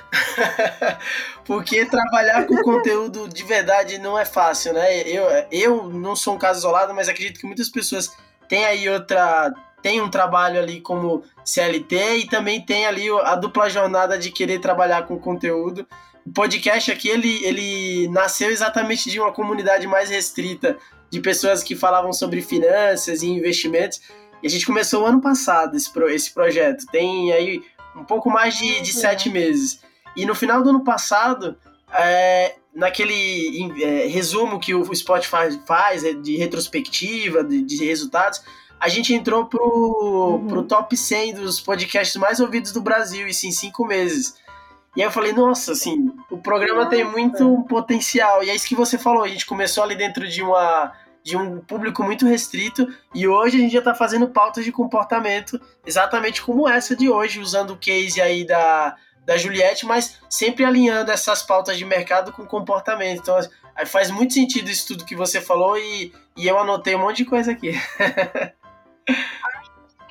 Porque 1.43 1.85
trabalhar 1.85 2.45
com 2.45 2.55
conteúdo 2.61 3.27
de 3.27 3.43
verdade 3.43 3.97
não 3.97 4.17
é 4.17 4.23
fácil, 4.23 4.71
né? 4.71 5.01
Eu, 5.01 5.25
eu 5.51 5.89
não 5.89 6.15
sou 6.15 6.35
um 6.35 6.37
caso 6.37 6.59
isolado, 6.59 6.93
mas 6.93 7.09
acredito 7.09 7.41
que 7.41 7.45
muitas 7.45 7.69
pessoas 7.69 8.15
têm 8.47 8.65
aí 8.65 8.87
outra. 8.87 9.53
Tem 9.81 10.01
um 10.01 10.09
trabalho 10.09 10.57
ali 10.61 10.79
como 10.79 11.23
CLT 11.43 12.19
e 12.19 12.27
também 12.29 12.61
tem 12.61 12.85
ali 12.85 13.09
a 13.23 13.35
dupla 13.35 13.69
jornada 13.69 14.17
de 14.17 14.31
querer 14.31 14.59
trabalhar 14.59 15.05
com 15.05 15.19
conteúdo. 15.19 15.85
O 16.25 16.31
podcast 16.31 16.89
aqui, 16.89 17.09
ele, 17.09 17.43
ele 17.43 18.07
nasceu 18.07 18.49
exatamente 18.49 19.09
de 19.09 19.19
uma 19.19 19.33
comunidade 19.33 19.85
mais 19.85 20.09
restrita, 20.09 20.77
de 21.09 21.19
pessoas 21.19 21.61
que 21.61 21.75
falavam 21.75 22.13
sobre 22.13 22.41
finanças 22.41 23.21
e 23.21 23.27
investimentos. 23.27 23.99
E 24.43 24.47
a 24.47 24.49
gente 24.49 24.65
começou 24.65 25.03
o 25.03 25.05
ano 25.05 25.21
passado 25.21 25.77
esse, 25.77 25.89
pro, 25.91 26.09
esse 26.09 26.31
projeto. 26.31 26.85
Tem 26.91 27.31
aí 27.31 27.63
um 27.95 28.03
pouco 28.03 28.29
mais 28.29 28.57
de, 28.57 28.81
de 28.81 28.91
sete 28.91 29.29
meses. 29.29 29.79
E 30.17 30.25
no 30.25 30.35
final 30.35 30.61
do 30.61 30.69
ano 30.69 30.83
passado, 30.83 31.57
é, 31.93 32.55
naquele 32.75 33.71
é, 33.81 34.07
resumo 34.07 34.59
que 34.59 34.75
o 34.75 34.93
Spotify 34.93 35.57
faz 35.65 36.03
é, 36.03 36.11
de 36.11 36.35
retrospectiva, 36.35 37.41
de, 37.41 37.61
de, 37.61 37.85
resultados, 37.85 38.43
a 38.79 38.89
gente 38.89 39.13
entrou 39.13 39.45
pro, 39.45 40.39
uhum. 40.41 40.47
pro 40.47 40.63
top 40.63 40.97
100 40.97 41.35
dos 41.35 41.61
podcasts 41.61 42.17
mais 42.17 42.41
ouvidos 42.41 42.73
do 42.73 42.81
Brasil, 42.81 43.25
isso 43.27 43.47
em 43.47 43.51
cinco 43.51 43.85
meses. 43.85 44.35
E 44.95 45.01
aí 45.01 45.07
eu 45.07 45.11
falei, 45.11 45.31
nossa, 45.31 45.71
assim, 45.71 46.11
o 46.29 46.37
programa 46.37 46.83
nossa. 46.83 46.89
tem 46.89 47.03
muito 47.03 47.63
potencial. 47.69 48.43
E 48.43 48.49
é 48.49 48.55
isso 48.55 48.67
que 48.67 48.75
você 48.75 48.97
falou, 48.97 49.23
a 49.23 49.27
gente 49.27 49.45
começou 49.45 49.83
ali 49.83 49.95
dentro 49.95 50.27
de 50.27 50.43
uma 50.43 50.91
de 51.23 51.37
um 51.37 51.61
público 51.61 52.03
muito 52.03 52.27
restrito 52.27 52.85
e 53.15 53.27
hoje 53.27 53.57
a 53.57 53.59
gente 53.61 53.71
já 53.71 53.79
está 53.79 53.95
fazendo 53.95 54.27
pautas 54.27 54.65
de 54.65 54.71
comportamento 54.71 55.59
exatamente 55.85 56.41
como 56.41 56.67
essa 56.67 56.95
de 56.95 57.09
hoje, 57.09 57.39
usando 57.39 57.71
o 57.71 57.77
case 57.77 58.21
aí 58.21 58.45
da, 58.45 58.95
da 59.25 59.37
Juliette, 59.37 59.85
mas 59.85 60.19
sempre 60.29 60.65
alinhando 60.65 61.11
essas 61.11 61.41
pautas 61.41 61.77
de 61.77 61.85
mercado 61.85 62.33
com 62.33 62.45
comportamento. 62.45 63.21
Então 63.21 63.39
faz 63.87 64.11
muito 64.11 64.33
sentido 64.33 64.69
isso 64.69 64.87
tudo 64.87 65.05
que 65.05 65.15
você 65.15 65.39
falou 65.39 65.77
e, 65.77 66.13
e 66.35 66.45
eu 66.45 66.59
anotei 66.59 66.95
um 66.95 66.99
monte 66.99 67.17
de 67.17 67.25
coisa 67.25 67.53
aqui. 67.53 67.71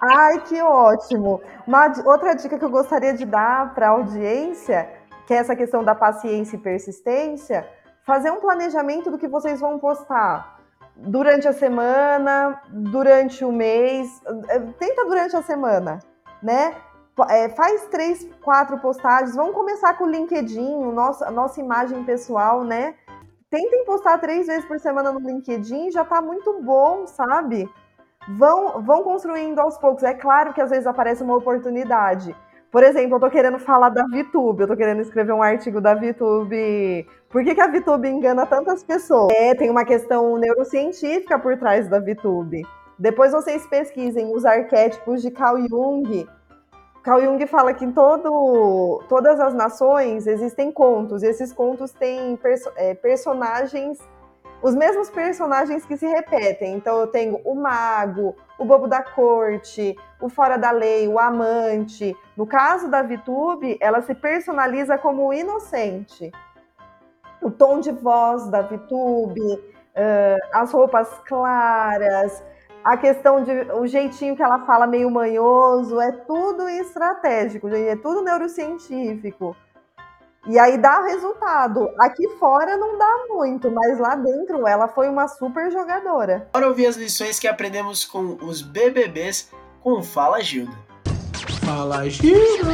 Ai, 0.05 0.41
que 0.41 0.61
ótimo! 0.61 1.41
Uma, 1.65 1.87
outra 2.05 2.35
dica 2.35 2.59
que 2.59 2.65
eu 2.65 2.71
gostaria 2.71 3.15
de 3.15 3.25
dar 3.25 3.73
para 3.73 3.87
a 3.87 3.91
audiência, 3.91 4.89
que 5.29 5.35
é 5.35 5.37
essa 5.37 5.55
questão 5.55 5.85
da 5.85 5.95
paciência 5.95 6.57
e 6.57 6.59
persistência, 6.59 7.69
fazer 8.05 8.33
um 8.33 8.41
planejamento 8.41 9.13
do 9.13 9.19
que 9.19 9.29
vocês 9.29 9.61
vão 9.61 9.79
postar 9.79 10.62
durante 10.97 11.49
a 11.49 11.53
semana, 11.53 12.61
durante 12.69 13.45
o 13.45 13.53
mês, 13.53 14.21
é, 14.49 14.59
tenta 14.79 15.05
durante 15.05 15.37
a 15.37 15.43
semana, 15.43 15.99
né? 16.43 16.75
É, 17.29 17.49
faz 17.51 17.87
três, 17.89 18.27
quatro 18.43 18.79
postagens, 18.79 19.37
vamos 19.37 19.55
começar 19.55 19.95
com 19.99 20.05
o 20.05 20.11
LinkedIn, 20.11 20.93
nossa, 20.93 21.29
a 21.29 21.31
nossa 21.31 21.61
imagem 21.61 22.05
pessoal, 22.05 22.65
né? 22.65 22.95
Tentem 23.51 23.85
postar 23.85 24.19
três 24.19 24.47
vezes 24.47 24.65
por 24.65 24.81
semana 24.81 25.13
no 25.13 25.21
LinkedIn, 25.21 25.91
já 25.91 26.05
tá 26.05 26.23
muito 26.23 26.63
bom, 26.63 27.07
sabe? 27.07 27.69
Vão, 28.39 28.81
vão 28.81 29.03
construindo 29.03 29.59
aos 29.59 29.77
poucos. 29.77 30.03
É 30.03 30.15
claro 30.15 30.55
que 30.55 30.61
às 30.61 30.71
vezes 30.71 30.87
aparece 30.87 31.23
uma 31.23 31.37
oportunidade. 31.37 32.35
Por 32.73 32.83
exemplo, 32.83 33.17
eu 33.17 33.21
tô 33.21 33.29
querendo 33.29 33.59
falar 33.59 33.91
da 33.91 34.03
VTube, 34.07 34.63
eu 34.63 34.67
tô 34.67 34.75
querendo 34.75 35.03
escrever 35.03 35.33
um 35.33 35.43
artigo 35.43 35.79
da 35.79 35.93
VTube. 35.93 37.07
Por 37.29 37.45
que, 37.45 37.55
que 37.55 37.61
a 37.61 37.67
VTube 37.67 38.09
engana 38.09 38.47
tantas 38.47 38.83
pessoas? 38.83 39.31
É, 39.31 39.55
tem 39.55 39.69
uma 39.69 39.85
questão 39.85 40.39
neurocientífica 40.39 41.39
por 41.39 41.59
trás 41.59 41.87
da 41.87 42.01
VTube. 42.01 42.67
Depois 42.99 43.33
vocês 43.33 43.67
pesquisem 43.67 44.35
os 44.35 44.47
arquétipos 44.47 45.21
de 45.21 45.31
Carl 45.31 45.59
Jung. 45.69 46.27
Carl 47.03 47.21
Jung 47.21 47.47
fala 47.47 47.75
que 47.75 47.85
em 47.85 47.93
todo, 47.93 49.03
todas 49.07 49.39
as 49.39 49.53
nações 49.53 50.27
existem 50.27 50.73
contos, 50.73 51.23
e 51.23 51.27
esses 51.27 51.53
contos 51.53 51.93
têm 51.93 52.37
perso 52.37 52.73
é, 52.77 52.95
personagens 52.95 53.99
os 54.63 54.77
mesmos 54.77 55.11
personagens 55.11 55.85
que 55.85 55.97
se 55.97 56.07
repetem. 56.07 56.75
Então 56.75 57.01
eu 57.01 57.09
tenho 57.09 57.41
o 57.45 57.55
mago, 57.55 58.37
o 58.63 58.65
bobo 58.65 58.87
da 58.87 59.03
corte, 59.03 59.97
o 60.21 60.29
fora 60.29 60.57
da 60.57 60.71
lei, 60.71 61.09
o 61.09 61.19
amante. 61.19 62.17
No 62.37 62.47
caso 62.47 62.89
da 62.89 63.03
VTube, 63.03 63.77
ela 63.81 64.01
se 64.03 64.15
personaliza 64.15 64.97
como 64.97 65.33
inocente. 65.33 66.31
O 67.43 67.51
tom 67.51 67.81
de 67.81 67.91
voz 67.91 68.49
da 68.49 68.63
VTube, 68.63 69.41
uh, 69.41 70.49
as 70.53 70.73
roupas 70.73 71.09
claras, 71.27 72.43
a 72.85 72.97
questão 72.97 73.43
de 73.43 73.53
o 73.73 73.85
jeitinho 73.85 74.37
que 74.37 74.43
ela 74.43 74.65
fala 74.65 74.87
meio 74.87 75.11
manhoso, 75.11 76.01
é 76.01 76.13
tudo 76.13 76.69
estratégico, 76.69 77.69
é 77.69 77.97
tudo 77.97 78.23
neurocientífico. 78.23 79.57
E 80.45 80.59
aí 80.59 80.77
dá 80.77 81.05
resultado. 81.05 81.89
Aqui 82.01 82.29
fora 82.39 82.77
não 82.77 82.99
dá 82.99 83.27
muito, 83.29 83.71
mas 83.71 83.99
lá 84.01 84.17
dentro 84.17 84.67
ela 84.67 84.89
foi 84.89 85.09
uma 85.09 85.29
super 85.29 85.71
jogadora. 85.71 86.49
Bora 86.53 86.67
ouvir 86.67 86.87
as 86.87 86.97
lições 86.97 87.39
que 87.39 87.47
aprendemos 87.47 88.05
com 88.05 88.37
os 88.43 88.61
BBBs 88.61 89.51
com 89.81 90.03
Fala 90.03 90.41
Gilda. 90.41 90.77
Fala 91.65 92.09
Gilda! 92.09 92.73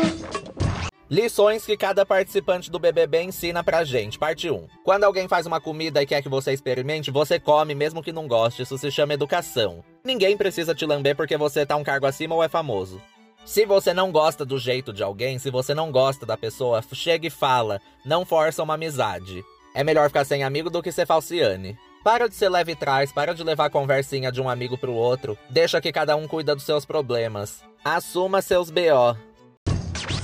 Lições 1.10 1.64
que 1.64 1.76
cada 1.76 2.04
participante 2.04 2.70
do 2.70 2.78
BBB 2.78 3.22
ensina 3.22 3.62
pra 3.62 3.84
gente. 3.84 4.18
Parte 4.18 4.50
1. 4.50 4.66
Quando 4.82 5.04
alguém 5.04 5.28
faz 5.28 5.46
uma 5.46 5.60
comida 5.60 6.02
e 6.02 6.06
quer 6.06 6.22
que 6.22 6.28
você 6.28 6.52
experimente, 6.52 7.10
você 7.10 7.38
come 7.38 7.74
mesmo 7.74 8.02
que 8.02 8.12
não 8.12 8.26
goste. 8.26 8.62
Isso 8.62 8.76
se 8.78 8.90
chama 8.90 9.14
educação. 9.14 9.84
Ninguém 10.04 10.38
precisa 10.38 10.74
te 10.74 10.86
lamber 10.86 11.16
porque 11.16 11.36
você 11.36 11.66
tá 11.66 11.76
um 11.76 11.84
cargo 11.84 12.06
acima 12.06 12.34
ou 12.34 12.42
é 12.42 12.48
famoso. 12.48 13.00
Se 13.48 13.64
você 13.64 13.94
não 13.94 14.12
gosta 14.12 14.44
do 14.44 14.58
jeito 14.58 14.92
de 14.92 15.02
alguém, 15.02 15.38
se 15.38 15.50
você 15.50 15.72
não 15.72 15.90
gosta 15.90 16.26
da 16.26 16.36
pessoa, 16.36 16.84
chega 16.92 17.28
e 17.28 17.30
fala. 17.30 17.80
Não 18.04 18.22
força 18.26 18.62
uma 18.62 18.74
amizade. 18.74 19.42
É 19.74 19.82
melhor 19.82 20.10
ficar 20.10 20.26
sem 20.26 20.44
amigo 20.44 20.68
do 20.68 20.82
que 20.82 20.92
ser 20.92 21.06
falciane. 21.06 21.74
Para 22.04 22.28
de 22.28 22.34
ser 22.34 22.50
leve 22.50 22.76
trás, 22.76 23.10
para 23.10 23.34
de 23.34 23.42
levar 23.42 23.64
a 23.64 23.70
conversinha 23.70 24.30
de 24.30 24.38
um 24.38 24.50
amigo 24.50 24.76
pro 24.76 24.92
outro. 24.92 25.36
Deixa 25.48 25.80
que 25.80 25.90
cada 25.90 26.14
um 26.14 26.28
cuida 26.28 26.54
dos 26.54 26.64
seus 26.64 26.84
problemas. 26.84 27.64
Assuma 27.82 28.42
seus 28.42 28.70
BO. 28.70 29.16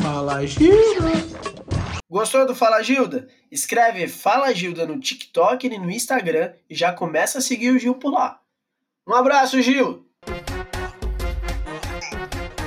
Fala 0.03 0.45
Gilda! 0.47 1.13
Gostou 2.11 2.47
do 2.47 2.55
Fala 2.55 2.83
Gilda? 2.83 3.27
Escreve 3.51 4.07
Fala 4.07 4.53
Gilda 4.53 4.85
no 4.85 5.01
TikTok 5.01 5.67
e 5.67 5.79
no 5.79 5.91
Instagram 5.91 6.53
e 6.69 6.75
já 6.75 6.93
começa 6.93 7.39
a 7.39 7.41
seguir 7.41 7.71
o 7.71 7.79
Gil 7.79 7.95
por 7.95 8.13
lá. 8.13 8.39
Um 9.09 9.15
abraço, 9.15 9.63
Gil! 9.63 10.05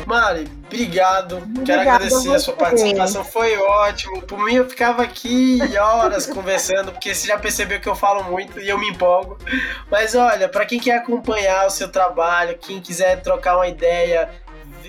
Mari, 0.08 0.48
obrigado. 0.66 1.44
Quero 1.66 1.82
agradecer 1.82 2.32
a, 2.32 2.36
a 2.36 2.40
sua 2.40 2.54
participação, 2.54 3.26
foi 3.26 3.58
ótimo. 3.58 4.22
Por 4.22 4.40
mim, 4.40 4.56
eu 4.56 4.70
ficava 4.70 5.04
aqui 5.04 5.60
horas 5.78 6.26
conversando, 6.32 6.94
porque 6.94 7.14
você 7.14 7.28
já 7.28 7.38
percebeu 7.38 7.82
que 7.82 7.90
eu 7.90 7.96
falo 7.96 8.24
muito 8.24 8.58
e 8.58 8.70
eu 8.70 8.78
me 8.78 8.88
empolgo. 8.88 9.38
Mas 9.92 10.16
olha, 10.16 10.48
para 10.48 10.66
quem 10.66 10.80
quer 10.80 11.00
acompanhar 11.00 11.68
o 11.68 11.70
seu 11.70 11.92
trabalho, 11.92 12.58
quem 12.58 12.80
quiser 12.80 13.22
trocar 13.22 13.58
uma 13.58 13.68
ideia, 13.68 14.30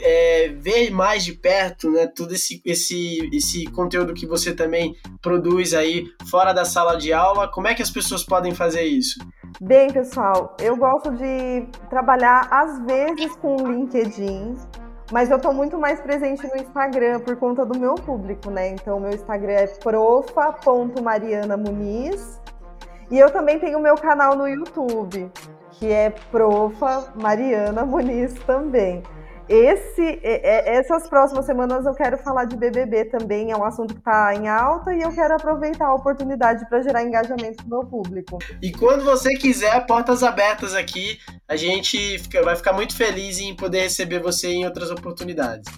é, 0.00 0.52
ver 0.54 0.92
mais 0.92 1.24
de 1.24 1.32
perto 1.32 1.90
né, 1.90 2.06
todo 2.06 2.32
esse, 2.32 2.62
esse, 2.64 3.28
esse 3.32 3.64
conteúdo 3.72 4.14
que 4.14 4.24
você 4.24 4.54
também 4.54 4.94
produz 5.20 5.74
aí 5.74 6.06
fora 6.30 6.52
da 6.52 6.64
sala 6.64 6.96
de 6.96 7.12
aula, 7.12 7.48
como 7.48 7.66
é 7.66 7.74
que 7.74 7.82
as 7.82 7.90
pessoas 7.90 8.22
podem 8.22 8.54
fazer 8.54 8.82
isso? 8.82 9.18
Bem, 9.60 9.92
pessoal, 9.92 10.56
eu 10.60 10.76
gosto 10.76 11.10
de 11.16 11.66
trabalhar 11.90 12.46
às 12.52 12.80
vezes 12.86 13.34
com 13.36 13.56
o 13.56 13.72
LinkedIn, 13.72 14.56
mas 15.10 15.30
eu 15.30 15.38
tô 15.38 15.50
muito 15.52 15.78
mais 15.78 15.98
presente 16.00 16.46
no 16.46 16.56
Instagram 16.56 17.20
por 17.20 17.36
conta 17.36 17.64
do 17.64 17.78
meu 17.78 17.94
público, 17.94 18.50
né? 18.50 18.68
Então, 18.68 19.00
meu 19.00 19.10
Instagram 19.10 19.52
é 19.52 19.66
profa.marianamuniz. 19.66 22.38
E 23.10 23.18
eu 23.18 23.30
também 23.30 23.58
tenho 23.58 23.78
o 23.78 23.82
meu 23.82 23.94
canal 23.94 24.36
no 24.36 24.46
YouTube, 24.46 25.32
que 25.72 25.90
é 25.90 26.10
Profa 26.30 27.10
Mariana 27.14 27.86
Muniz 27.86 28.34
também. 28.40 29.02
Esse, 29.48 30.20
essas 30.22 31.08
próximas 31.08 31.46
semanas 31.46 31.86
eu 31.86 31.94
quero 31.94 32.18
falar 32.18 32.44
de 32.44 32.56
BBB 32.56 33.06
também, 33.06 33.50
é 33.50 33.56
um 33.56 33.64
assunto 33.64 33.94
que 33.94 34.00
está 34.00 34.34
em 34.34 34.46
alta 34.46 34.94
e 34.94 35.00
eu 35.00 35.10
quero 35.12 35.34
aproveitar 35.34 35.86
a 35.86 35.94
oportunidade 35.94 36.68
para 36.68 36.82
gerar 36.82 37.02
engajamento 37.02 37.64
no 37.64 37.78
meu 37.78 37.86
público. 37.86 38.38
E 38.60 38.70
quando 38.72 39.04
você 39.04 39.34
quiser, 39.34 39.86
portas 39.86 40.22
abertas 40.22 40.74
aqui, 40.74 41.18
a 41.48 41.56
gente 41.56 42.18
fica, 42.18 42.42
vai 42.42 42.56
ficar 42.56 42.74
muito 42.74 42.94
feliz 42.94 43.40
em 43.40 43.56
poder 43.56 43.80
receber 43.80 44.20
você 44.20 44.48
em 44.48 44.66
outras 44.66 44.90
oportunidades. 44.90 45.72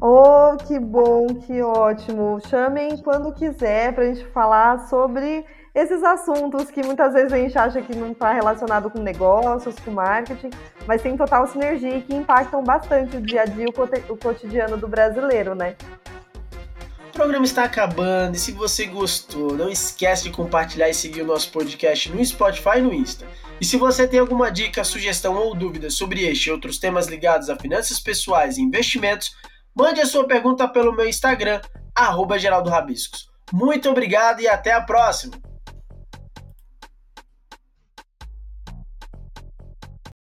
Oh, 0.00 0.56
que 0.66 0.78
bom, 0.78 1.26
que 1.26 1.60
ótimo. 1.62 2.38
Chamem 2.48 2.96
quando 2.98 3.32
quiser 3.32 3.94
para 3.94 4.04
a 4.04 4.06
gente 4.12 4.26
falar 4.26 4.88
sobre 4.88 5.44
esses 5.76 6.02
assuntos 6.02 6.70
que 6.70 6.82
muitas 6.82 7.12
vezes 7.12 7.30
a 7.30 7.36
gente 7.36 7.58
acha 7.58 7.82
que 7.82 7.94
não 7.94 8.12
está 8.12 8.32
relacionado 8.32 8.88
com 8.88 8.98
negócios, 8.98 9.74
com 9.84 9.90
marketing, 9.90 10.48
mas 10.86 11.02
tem 11.02 11.18
total 11.18 11.46
sinergia 11.46 11.98
e 11.98 12.00
que 12.00 12.14
impactam 12.14 12.64
bastante 12.64 13.18
o 13.18 13.20
dia 13.20 13.42
a 13.42 13.44
dia, 13.44 13.66
o 14.08 14.16
cotidiano 14.16 14.78
do 14.78 14.88
brasileiro, 14.88 15.54
né? 15.54 15.76
O 17.10 17.12
programa 17.12 17.44
está 17.44 17.64
acabando 17.64 18.36
e 18.36 18.38
se 18.38 18.52
você 18.52 18.86
gostou, 18.86 19.52
não 19.52 19.68
esquece 19.68 20.24
de 20.24 20.30
compartilhar 20.30 20.88
e 20.88 20.94
seguir 20.94 21.20
o 21.20 21.26
nosso 21.26 21.52
podcast 21.52 22.10
no 22.10 22.24
Spotify 22.24 22.78
e 22.78 22.80
no 22.80 22.94
Insta. 22.94 23.26
E 23.60 23.64
se 23.66 23.76
você 23.76 24.08
tem 24.08 24.18
alguma 24.18 24.50
dica, 24.50 24.82
sugestão 24.82 25.34
ou 25.34 25.54
dúvida 25.54 25.90
sobre 25.90 26.26
este 26.26 26.48
e 26.48 26.52
outros 26.52 26.78
temas 26.78 27.06
ligados 27.06 27.50
a 27.50 27.56
finanças 27.56 28.00
pessoais 28.00 28.56
e 28.56 28.62
investimentos, 28.62 29.36
mande 29.74 30.00
a 30.00 30.06
sua 30.06 30.26
pergunta 30.26 30.66
pelo 30.66 30.94
meu 30.94 31.06
Instagram, 31.06 31.60
arroba. 31.94 32.36
Muito 33.52 33.90
obrigado 33.90 34.40
e 34.40 34.48
até 34.48 34.72
a 34.72 34.80
próxima! 34.80 35.45